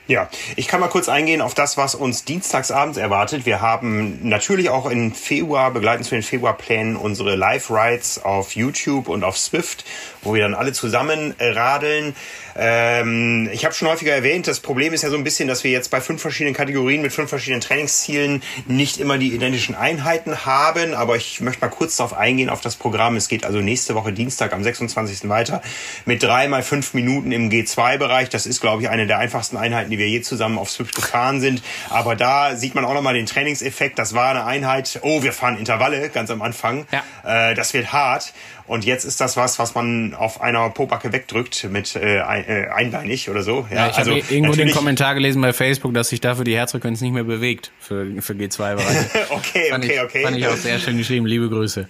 [0.08, 3.46] Ja, ich kann mal kurz eingehen auf das, was uns dienstagsabends erwartet.
[3.46, 9.22] Wir haben natürlich auch im Februar, begleitend zu den Februarplänen, unsere Live-Rides auf YouTube und
[9.22, 9.84] auf Swift,
[10.22, 12.16] wo wir dann alle zusammen radeln.
[12.54, 15.70] Ähm, ich habe schon häufiger erwähnt, das Problem ist ja so ein bisschen, dass wir
[15.70, 20.94] jetzt bei fünf verschiedenen Kategorien mit fünf verschiedenen Trainingszielen nicht immer die identischen Einheiten haben.
[20.94, 23.16] Aber ich möchte mal kurz darauf eingehen, auf das Programm.
[23.16, 25.28] Es geht also nächste Woche Dienstag am 26.
[25.28, 25.62] weiter
[26.04, 28.28] mit drei mal fünf Minuten im G2-Bereich.
[28.28, 31.40] Das ist, glaube ich, eine der einfachsten Einheiten, die wir je zusammen auf Swift gefahren
[31.40, 31.62] sind.
[31.88, 33.98] Aber da sieht man auch nochmal den Trainingseffekt.
[33.98, 36.86] Das war eine Einheit, oh, wir fahren Intervalle ganz am Anfang.
[36.92, 37.50] Ja.
[37.50, 38.32] Äh, das wird hart.
[38.66, 43.28] Und jetzt ist das was, was man auf einer Pobacke wegdrückt mit äh, äh einbeinig
[43.28, 43.66] oder so.
[43.70, 46.56] Ja, ja ich also habe irgendwo den Kommentar gelesen bei Facebook, dass sich dafür die
[46.56, 49.10] Herzfrequenz nicht mehr bewegt für, für G2-Bereiche.
[49.30, 50.22] okay, fand okay, ich, okay.
[50.22, 51.26] Fand ich auch sehr schön geschrieben.
[51.26, 51.88] Liebe Grüße.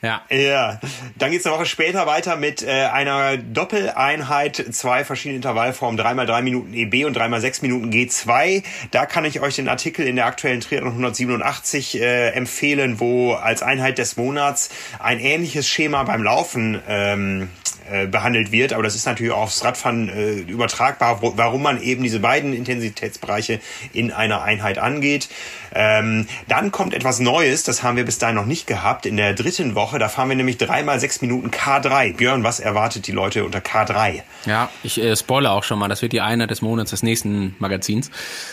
[0.00, 0.22] Ja.
[0.30, 0.80] Ja.
[1.16, 6.40] Dann geht's eine Woche später weiter mit äh, einer Doppeleinheit, zwei verschiedene Intervallformen, dreimal drei
[6.42, 8.62] Minuten EB und dreimal sechs Minuten G2.
[8.92, 13.62] Da kann ich euch den Artikel in der aktuellen Triathlon 187 äh, empfehlen, wo als
[13.62, 14.70] Einheit des Monats
[15.00, 17.50] ein ähnliches Schema beim Laufen ähm,
[17.90, 18.72] äh, behandelt wird.
[18.72, 22.54] Aber das ist natürlich auch aufs Radfahren äh, übertragbar, wo, warum man eben diese beiden
[22.54, 23.60] Intensitätsbereiche
[23.92, 25.28] in einer Einheit angeht.
[25.74, 29.06] Ähm, dann kommt etwas Neues, das haben wir bis dahin noch nicht gehabt.
[29.06, 32.16] In der dritten Woche, da fahren wir nämlich dreimal sechs Minuten K3.
[32.16, 34.22] Björn, was erwartet die Leute unter K3?
[34.46, 37.54] Ja, ich äh, spoilere auch schon mal, das wird die Einheit des Monats des nächsten
[37.58, 38.10] Magazins.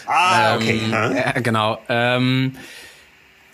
[0.08, 0.80] Ah, okay.
[0.94, 1.80] Ähm, äh, genau.
[1.90, 2.58] Ähm,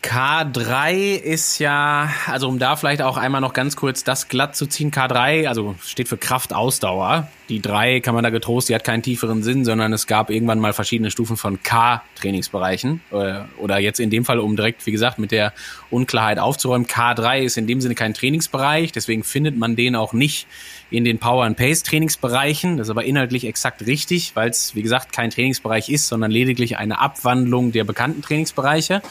[0.03, 4.65] K3 ist ja, also um da vielleicht auch einmal noch ganz kurz das glatt zu
[4.65, 7.27] ziehen, K3, also steht für Kraftausdauer.
[7.49, 10.57] Die 3 kann man da getrost, die hat keinen tieferen Sinn, sondern es gab irgendwann
[10.57, 13.01] mal verschiedene Stufen von K-Trainingsbereichen.
[13.11, 15.53] Äh, oder jetzt in dem Fall, um direkt, wie gesagt, mit der
[15.91, 20.47] Unklarheit aufzuräumen, K3 ist in dem Sinne kein Trainingsbereich, deswegen findet man den auch nicht
[20.89, 22.77] in den Power and Pace Trainingsbereichen.
[22.77, 26.77] Das ist aber inhaltlich exakt richtig, weil es, wie gesagt, kein Trainingsbereich ist, sondern lediglich
[26.77, 29.01] eine Abwandlung der bekannten Trainingsbereiche.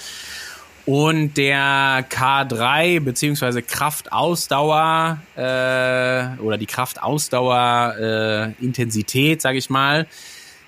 [0.86, 10.06] Und der K3 beziehungsweise Kraftausdauer äh, oder die Kraftausdauer äh, Intensität, sage ich mal,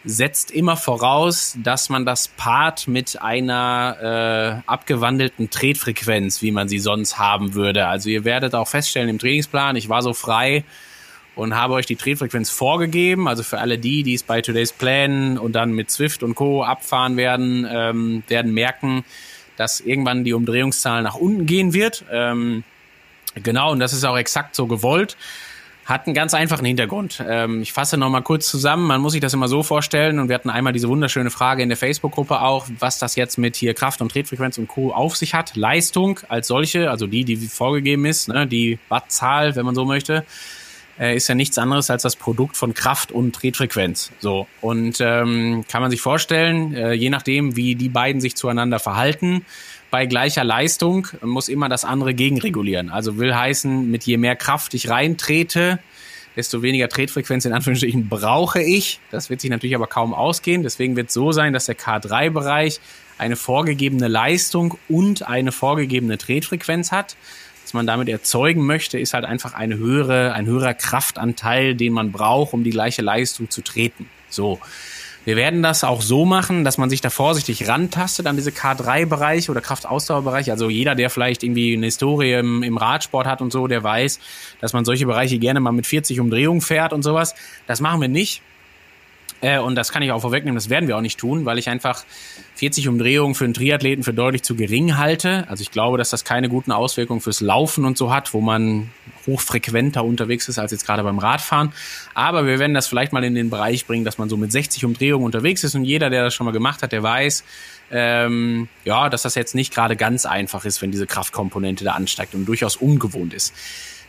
[0.05, 6.79] setzt immer voraus, dass man das Part mit einer äh, abgewandelten Tretfrequenz, wie man sie
[6.79, 7.87] sonst haben würde.
[7.87, 10.65] Also ihr werdet auch feststellen im Trainingsplan, ich war so frei
[11.35, 13.29] und habe euch die Tretfrequenz vorgegeben.
[13.29, 16.63] Also für alle die, die es bei Today's Plan und dann mit Swift und Co.
[16.63, 19.05] abfahren werden, ähm, werden merken,
[19.57, 22.05] dass irgendwann die Umdrehungszahl nach unten gehen wird.
[22.11, 22.65] Ähm,
[23.35, 25.17] genau, und das ist auch exakt so gewollt.
[25.85, 27.23] Hat einen ganz einfachen Hintergrund.
[27.27, 28.87] Ähm, ich fasse nochmal kurz zusammen.
[28.87, 30.21] Man muss sich das immer so vorstellen.
[30.21, 33.57] Und wir hatten einmal diese wunderschöne Frage in der Facebook-Gruppe auch, was das jetzt mit
[33.57, 34.93] hier Kraft und Tretfrequenz und Co.
[34.93, 35.57] auf sich hat.
[35.57, 40.25] Leistung als solche, also die, die vorgegeben ist, ne, die Wattzahl, wenn man so möchte,
[41.03, 44.13] äh, ist ja nichts anderes als das Produkt von Kraft und Tretfrequenz.
[44.21, 44.47] So.
[44.61, 49.45] Und ähm, kann man sich vorstellen, äh, je nachdem, wie die beiden sich zueinander verhalten,
[49.91, 52.89] bei gleicher Leistung muss immer das andere gegenregulieren.
[52.89, 55.81] Also will heißen, mit je mehr Kraft ich reintrete,
[56.37, 59.01] desto weniger Tretfrequenz in Anführungsstrichen brauche ich.
[59.11, 60.63] Das wird sich natürlich aber kaum ausgehen.
[60.63, 62.81] Deswegen wird es so sein, dass der K3-Bereich
[63.19, 67.17] eine vorgegebene Leistung und eine vorgegebene Tretfrequenz hat.
[67.73, 72.53] Man damit erzeugen möchte, ist halt einfach eine höhere, ein höherer Kraftanteil, den man braucht,
[72.53, 74.09] um die gleiche Leistung zu treten.
[74.29, 74.61] So.
[75.25, 79.53] Wir werden das auch so machen, dass man sich da vorsichtig rantastet an diese K3-Bereiche
[79.53, 80.51] oder Kraftausdauerbereiche.
[80.51, 83.41] Also jeder, der vielleicht irgendwie eine Historie im, im, Radsport hat
[89.43, 91.69] Äh, und das kann ich auch vorwegnehmen, das werden wir auch nicht tun, weil ich
[91.69, 92.05] einfach
[92.55, 95.47] 40 Umdrehungen für einen Triathleten für deutlich zu gering halte.
[95.49, 98.91] Also ich glaube, dass das keine guten Auswirkungen fürs Laufen und so hat, wo man
[99.27, 101.73] hochfrequenter unterwegs ist als jetzt gerade beim Radfahren.
[102.15, 104.85] Aber wir werden das vielleicht mal in den Bereich bringen, dass man so mit 60
[104.85, 107.43] Umdrehungen unterwegs ist und jeder, der das schon mal gemacht hat, der weiß,
[107.91, 112.35] ähm, ja, dass das jetzt nicht gerade ganz einfach ist, wenn diese Kraftkomponente da ansteigt
[112.35, 113.53] und durchaus ungewohnt ist.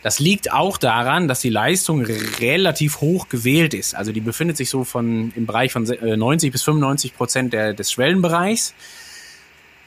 [0.04, 3.94] Das liegt auch daran, dass die Leistung relativ hoch gewählt ist.
[3.94, 7.72] Also die befindet sich so von im Bereich von 90 äh, bis 95 Prozent der,
[7.72, 8.74] des Schwellenbereichs.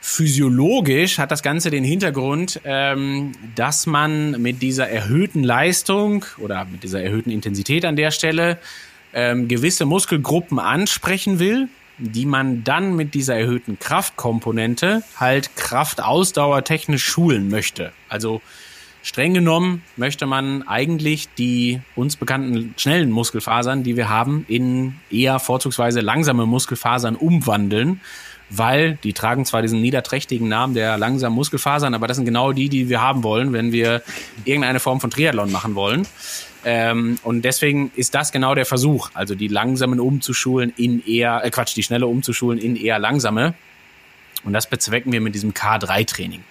[0.01, 6.81] Physiologisch hat das Ganze den Hintergrund, ähm, dass man mit dieser erhöhten Leistung oder mit
[6.81, 8.57] dieser erhöhten Intensität an der Stelle
[9.13, 11.67] ähm, gewisse Muskelgruppen ansprechen will,
[11.99, 17.91] die man dann mit dieser erhöhten Kraftkomponente halt kraftausdauertechnisch schulen möchte.
[18.09, 18.41] Also
[19.07, 25.39] Streng genommen möchte man eigentlich die uns bekannten schnellen Muskelfasern, die wir haben, in eher
[25.39, 28.01] vorzugsweise langsame Muskelfasern umwandeln,
[28.49, 32.67] weil die tragen zwar diesen niederträchtigen Namen der langsamen Muskelfasern, aber das sind genau die,
[32.67, 34.03] die wir haben wollen, wenn wir
[34.43, 36.05] irgendeine Form von Triathlon machen wollen.
[36.65, 41.49] Ähm, und deswegen ist das genau der Versuch, also die langsamen umzuschulen in eher, äh
[41.49, 43.53] Quatsch, die schnelle umzuschulen in eher langsame.
[44.43, 46.43] Und das bezwecken wir mit diesem K3-Training.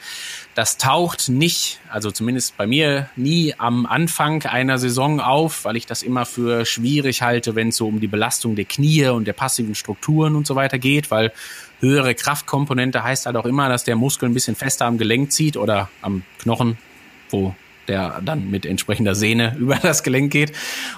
[0.57, 5.85] Das taucht nicht, also zumindest bei mir, nie am Anfang einer Saison auf, weil ich
[5.85, 9.35] das immer für schwierig halte, wenn es so um die Belastung der Knie und der
[9.35, 11.31] passiven Strukturen und so weiter geht, weil
[11.81, 15.59] höhere Kraftkomponente heißt halt auch immer, dass der Muskel ein bisschen fester am Gelenk zieht
[15.59, 16.79] oder am Knochen,
[17.29, 17.55] wo
[17.89, 20.53] der dann mit entsprechender Sehne über das Gelenk geht,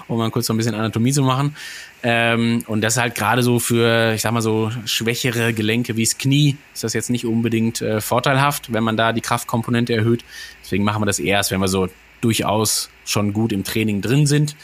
[0.07, 1.55] um mal kurz so ein bisschen Anatomie zu machen.
[2.01, 6.03] Ähm, und das ist halt gerade so für, ich sag mal so, schwächere Gelenke wie
[6.03, 10.23] das Knie, ist das jetzt nicht unbedingt äh, vorteilhaft, wenn man da die Kraftkomponente erhöht.
[10.63, 11.89] Deswegen machen wir das erst, wenn wir so
[12.21, 14.55] durchaus schon gut im Training drin sind.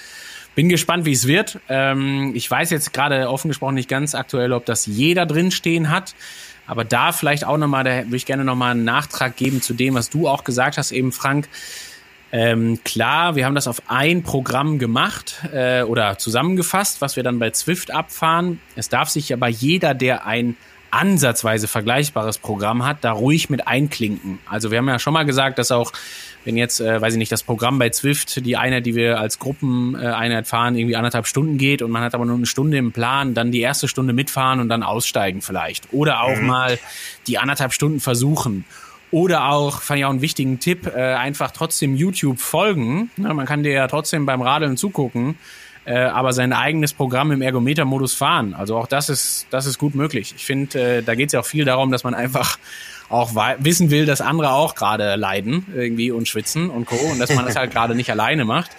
[0.55, 1.59] Bin gespannt, wie es wird.
[1.67, 5.89] Ähm, ich weiß jetzt gerade offen gesprochen nicht ganz aktuell, ob das jeder drin stehen
[5.89, 6.15] hat.
[6.67, 9.93] Aber da vielleicht auch nochmal, da würde ich gerne nochmal einen Nachtrag geben zu dem,
[9.93, 11.47] was du auch gesagt hast, eben Frank.
[12.35, 17.39] Ähm, klar, wir haben das auf ein Programm gemacht äh, oder zusammengefasst, was wir dann
[17.39, 18.59] bei Zwift abfahren.
[18.75, 20.57] Es darf sich aber jeder, der ein
[20.91, 24.39] ansatzweise vergleichbares Programm hat, da ruhig mit einklinken.
[24.49, 25.93] Also wir haben ja schon mal gesagt, dass auch,
[26.43, 29.39] wenn jetzt, äh, weiß ich nicht, das Programm bei Zwift, die Einheit, die wir als
[29.39, 33.33] Gruppeneinheit fahren, irgendwie anderthalb Stunden geht und man hat aber nur eine Stunde im Plan,
[33.33, 35.93] dann die erste Stunde mitfahren und dann aussteigen vielleicht.
[35.93, 36.47] Oder auch mhm.
[36.47, 36.79] mal
[37.27, 38.65] die anderthalb Stunden versuchen.
[39.11, 43.11] Oder auch, fand ich auch einen wichtigen Tipp, äh, einfach trotzdem YouTube folgen.
[43.17, 45.37] Ja, man kann dir ja trotzdem beim Radeln zugucken,
[45.85, 48.53] äh, aber sein eigenes Programm im Ergometer-Modus fahren.
[48.53, 50.33] Also auch das ist, das ist gut möglich.
[50.35, 52.57] Ich finde, äh, da geht es ja auch viel darum, dass man einfach
[53.09, 56.95] auch wissen will, dass andere auch gerade leiden irgendwie und schwitzen und Co.
[56.95, 58.71] und dass man das halt gerade nicht alleine macht.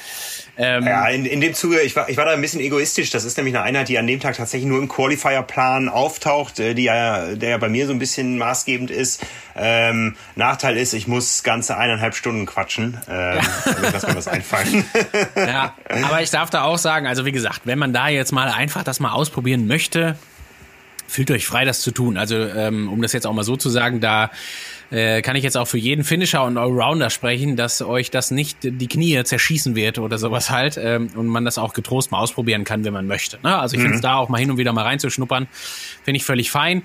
[0.59, 3.11] Ähm, ja, in, in dem Zuge, ich war, ich war da ein bisschen egoistisch.
[3.11, 6.74] Das ist nämlich eine Einheit, die an dem Tag tatsächlich nur im Qualifier-Plan auftaucht, äh,
[6.74, 9.24] die ja, der ja bei mir so ein bisschen maßgebend ist.
[9.54, 12.98] Ähm, Nachteil ist, ich muss ganze eineinhalb Stunden quatschen.
[13.09, 14.84] Ähm, damit lass mir was einfallen.
[15.36, 18.48] ja, aber ich darf da auch sagen, also wie gesagt, wenn man da jetzt mal
[18.48, 20.16] einfach das mal ausprobieren möchte,
[21.07, 22.16] fühlt euch frei, das zu tun.
[22.16, 24.30] Also ähm, um das jetzt auch mal so zu sagen, da
[24.91, 28.59] äh, kann ich jetzt auch für jeden Finisher und Allrounder sprechen, dass euch das nicht
[28.62, 32.64] die Knie zerschießen wird oder sowas halt ähm, und man das auch getrost mal ausprobieren
[32.64, 33.39] kann, wenn man möchte.
[33.43, 33.59] Ne?
[33.59, 33.84] Also ich mhm.
[33.84, 35.49] finde es da auch mal hin und wieder mal reinzuschnuppern,
[36.05, 36.82] finde ich völlig fein.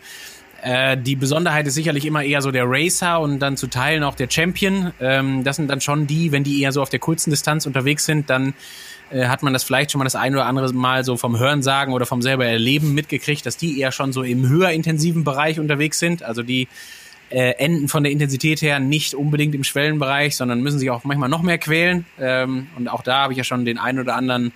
[0.64, 4.16] Äh, die Besonderheit ist sicherlich immer eher so der Racer und dann zu Teilen auch
[4.16, 4.92] der Champion.
[5.00, 8.06] Ähm, das sind dann schon die, wenn die eher so auf der kurzen Distanz unterwegs
[8.06, 8.54] sind, dann
[9.12, 11.94] äh, hat man das vielleicht schon mal das ein oder andere Mal so vom Hörensagen
[11.94, 16.00] oder vom selber Erleben mitgekriegt, dass die eher schon so im höher intensiven Bereich unterwegs
[16.00, 16.24] sind.
[16.24, 16.68] Also die
[17.32, 21.30] äh, enden von der Intensität her nicht unbedingt im Schwellenbereich, sondern müssen sich auch manchmal
[21.30, 22.06] noch mehr quälen.
[22.20, 24.52] Ähm, und auch da habe ich ja schon den ein oder anderen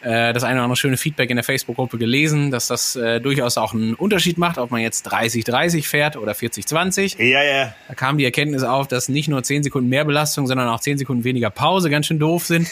[0.00, 3.58] äh, das eine oder andere schöne Feedback in der Facebook-Gruppe gelesen, dass das äh, durchaus
[3.58, 7.20] auch einen Unterschied macht, ob man jetzt 30-30 fährt oder 40-20.
[7.22, 7.74] Ja, ja.
[7.88, 10.98] Da kam die Erkenntnis auf, dass nicht nur 10 Sekunden mehr Belastung, sondern auch 10
[10.98, 12.68] Sekunden weniger Pause ganz schön doof sind.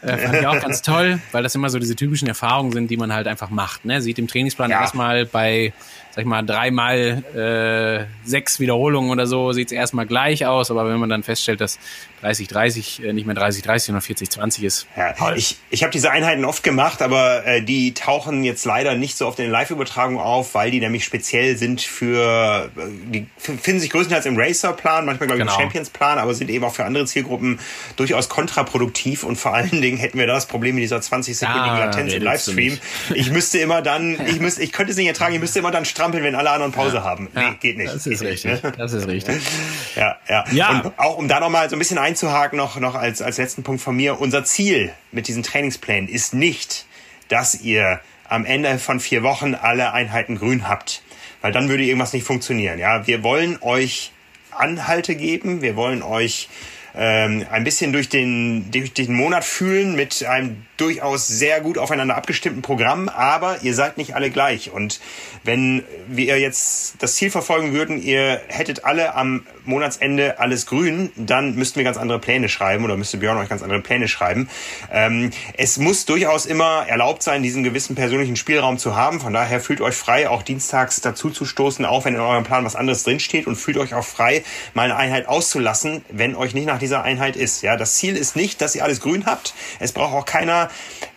[0.00, 2.96] Äh, fand ich auch ganz toll, weil das immer so diese typischen Erfahrungen sind, die
[2.96, 3.84] man halt einfach macht.
[3.84, 4.02] Ne?
[4.02, 4.80] Sieht im Trainingsplan ja.
[4.80, 5.72] erstmal bei
[6.14, 10.88] sag ich mal, dreimal äh, sechs Wiederholungen oder so, sieht es erstmal gleich aus, aber
[10.88, 11.80] wenn man dann feststellt, dass
[12.24, 14.86] 30-30 äh, nicht mehr 30-30, sondern 40-20 ist.
[14.96, 19.16] Ja, ich ich habe diese Einheiten oft gemacht, aber äh, die tauchen jetzt leider nicht
[19.16, 23.80] so oft in den Live-Übertragungen auf, weil die nämlich speziell sind für, äh, die finden
[23.80, 25.56] sich größtenteils im Racer-Plan, manchmal glaube ich genau.
[25.56, 27.58] im Champions-Plan, aber sind eben auch für andere Zielgruppen
[27.96, 32.12] durchaus kontraproduktiv und vor allen Dingen hätten wir da das Problem mit dieser 20-sekündigen Latenz
[32.12, 32.78] im Livestream.
[33.14, 35.84] Ich müsste immer dann, ich müsste, ich könnte es nicht ertragen, ich müsste immer dann
[35.84, 37.04] strampeln, wenn alle anderen Pause ja.
[37.04, 37.28] haben.
[37.34, 37.92] Nee, ja, geht nicht.
[37.92, 38.62] Das ist richtig.
[38.62, 38.72] Ne?
[38.76, 39.42] Das ist richtig.
[39.96, 40.44] Ja, ja.
[40.50, 40.80] ja.
[40.80, 43.82] Und auch um da nochmal so ein bisschen einzuhaken, noch, noch als, als letzten Punkt
[43.82, 44.20] von mir.
[44.20, 46.86] Unser Ziel mit diesen Trainingsplänen ist nicht,
[47.26, 51.02] dass ihr am Ende von vier Wochen alle Einheiten grün habt.
[51.40, 52.78] Weil dann würde irgendwas nicht funktionieren.
[52.78, 54.12] Ja, wir wollen euch
[54.52, 55.60] Anhalte geben.
[55.60, 56.48] Wir wollen euch
[56.94, 62.16] ähm, ein bisschen durch den, durch den Monat fühlen mit einem durchaus sehr gut aufeinander
[62.16, 64.70] abgestimmten Programm, aber ihr seid nicht alle gleich.
[64.70, 65.00] Und
[65.44, 71.54] wenn wir jetzt das Ziel verfolgen würden, ihr hättet alle am Monatsende alles grün, dann
[71.54, 74.48] müssten wir ganz andere Pläne schreiben oder müsste Björn euch ganz andere Pläne schreiben.
[74.92, 79.20] Ähm, es muss durchaus immer erlaubt sein, diesen gewissen persönlichen Spielraum zu haben.
[79.20, 82.64] Von daher fühlt euch frei, auch dienstags dazu zu stoßen, auch wenn in eurem Plan
[82.64, 84.44] was anderes drinsteht und fühlt euch auch frei,
[84.74, 87.62] mal eine Einheit auszulassen, wenn euch nicht nach dieser Einheit ist.
[87.62, 89.54] Ja, das Ziel ist nicht, dass ihr alles grün habt.
[89.78, 90.63] Es braucht auch keiner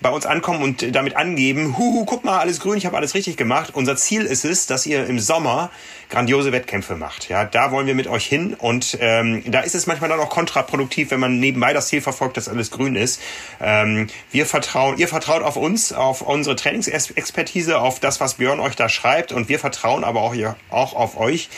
[0.02, 3.38] bei uns ankommen und damit angeben, huhu, guck mal, alles grün, ich habe alles richtig
[3.38, 3.72] gemacht.
[3.74, 5.72] Unser Ziel ist es, dass ihr im Sommer
[6.10, 7.30] grandiose Wettkämpfe macht.
[7.30, 10.30] Ja, da wollen wir mit euch hin und ähm, da ist es manchmal dann auch
[10.30, 13.22] kontraproduktiv, wenn man nebenbei das Ziel verfolgt, dass alles grün ist.
[13.62, 18.76] Ähm, wir vertrauen, ihr vertraut auf uns, auf unsere Trainingsexpertise, auf das, was Björn euch
[18.76, 20.36] da schreibt und wir vertrauen aber auch,
[20.70, 21.50] auch auf euch,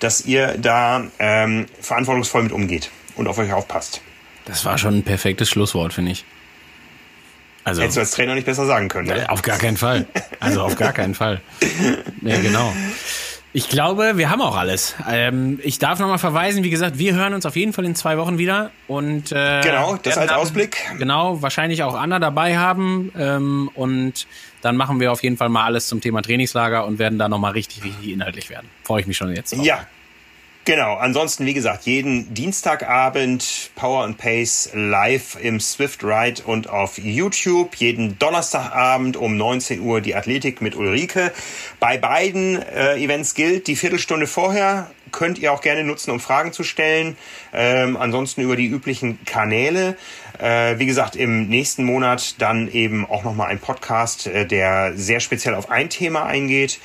[0.00, 4.00] dass ihr da ähm, verantwortungsvoll mit umgeht und auf euch aufpasst.
[4.44, 6.24] Das war schon ein perfektes Schlusswort, finde ich.
[7.64, 9.08] Also, Hättest du als Trainer nicht besser sagen können.
[9.08, 9.28] Ne?
[9.30, 10.06] Auf gar keinen Fall.
[10.40, 11.40] Also auf gar keinen Fall.
[12.22, 12.72] Ja, genau.
[13.54, 14.94] Ich glaube, wir haben auch alles.
[15.08, 18.16] Ähm, ich darf nochmal verweisen, wie gesagt, wir hören uns auf jeden Fall in zwei
[18.16, 18.70] Wochen wieder.
[18.88, 20.78] Und, äh, genau, das als Ausblick.
[20.98, 23.12] Genau, wahrscheinlich auch Anna dabei haben.
[23.16, 24.26] Ähm, und
[24.62, 27.52] dann machen wir auf jeden Fall mal alles zum Thema Trainingslager und werden da nochmal
[27.52, 28.68] richtig, richtig inhaltlich werden.
[28.84, 29.54] Freue ich mich schon jetzt.
[29.54, 29.64] Drauf.
[29.66, 29.86] Ja,
[30.64, 36.98] Genau, ansonsten wie gesagt, jeden Dienstagabend Power and Pace live im Swift Ride und auf
[36.98, 37.74] YouTube.
[37.74, 41.32] Jeden Donnerstagabend um 19 Uhr die Athletik mit Ulrike.
[41.80, 44.88] Bei beiden äh, Events gilt die Viertelstunde vorher.
[45.10, 47.16] Könnt ihr auch gerne nutzen, um Fragen zu stellen.
[47.52, 49.96] Ähm, ansonsten über die üblichen Kanäle.
[50.38, 55.18] Äh, wie gesagt, im nächsten Monat dann eben auch nochmal ein Podcast, äh, der sehr
[55.18, 56.78] speziell auf ein Thema eingeht.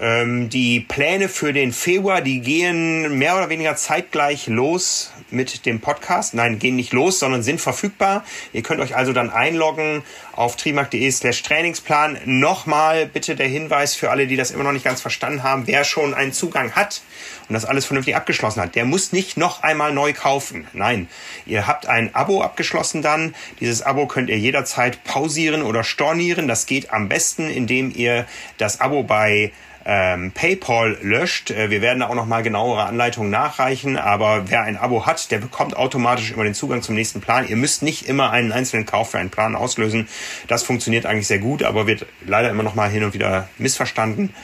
[0.00, 5.80] Ähm, die Pläne für den Februar, die gehen mehr oder weniger zeitgleich los mit dem
[5.80, 6.34] Podcast.
[6.34, 8.24] Nein, gehen nicht los, sondern sind verfügbar.
[8.52, 12.18] Ihr könnt euch also dann einloggen auf trimark.de slash Trainingsplan.
[12.24, 15.66] Nochmal bitte der Hinweis für alle, die das immer noch nicht ganz verstanden haben.
[15.66, 17.02] Wer schon einen Zugang hat
[17.48, 20.66] und das alles vernünftig abgeschlossen hat, der muss nicht noch einmal neu kaufen.
[20.72, 21.08] Nein,
[21.44, 23.34] ihr habt ein Abo abgeschlossen dann.
[23.60, 26.48] Dieses Abo könnt ihr jederzeit pausieren oder stornieren.
[26.48, 28.26] Das geht am besten, indem ihr
[28.56, 29.52] das Abo bei
[29.84, 31.50] ähm, PayPal löscht.
[31.50, 35.30] Äh, wir werden da auch noch mal genauere Anleitungen nachreichen, aber wer ein Abo hat,
[35.30, 37.48] der bekommt automatisch immer den Zugang zum nächsten Plan.
[37.48, 40.08] Ihr müsst nicht immer einen einzelnen Kauf für einen Plan auslösen.
[40.48, 44.34] Das funktioniert eigentlich sehr gut, aber wird leider immer noch mal hin und wieder missverstanden.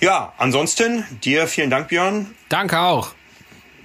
[0.00, 2.34] Ja, ansonsten dir vielen Dank, Björn.
[2.48, 3.14] Danke auch.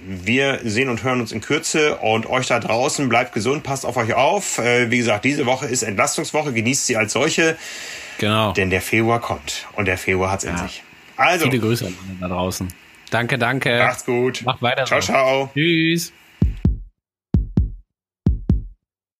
[0.00, 3.96] Wir sehen und hören uns in Kürze und euch da draußen bleibt gesund, passt auf
[3.96, 4.58] euch auf.
[4.58, 7.56] Äh, wie gesagt, diese Woche ist Entlastungswoche, genießt sie als solche.
[8.18, 8.52] Genau.
[8.52, 10.50] Denn der Februar kommt und der Februar hat's ja.
[10.50, 10.82] in sich.
[11.18, 11.46] Also.
[11.46, 12.68] Viele Grüße an da draußen.
[13.10, 13.78] Danke, danke.
[13.78, 14.42] Macht's gut.
[14.44, 14.84] Mach weiter.
[14.84, 15.12] Ciao, so.
[15.12, 15.50] ciao.
[15.52, 16.12] Tschüss.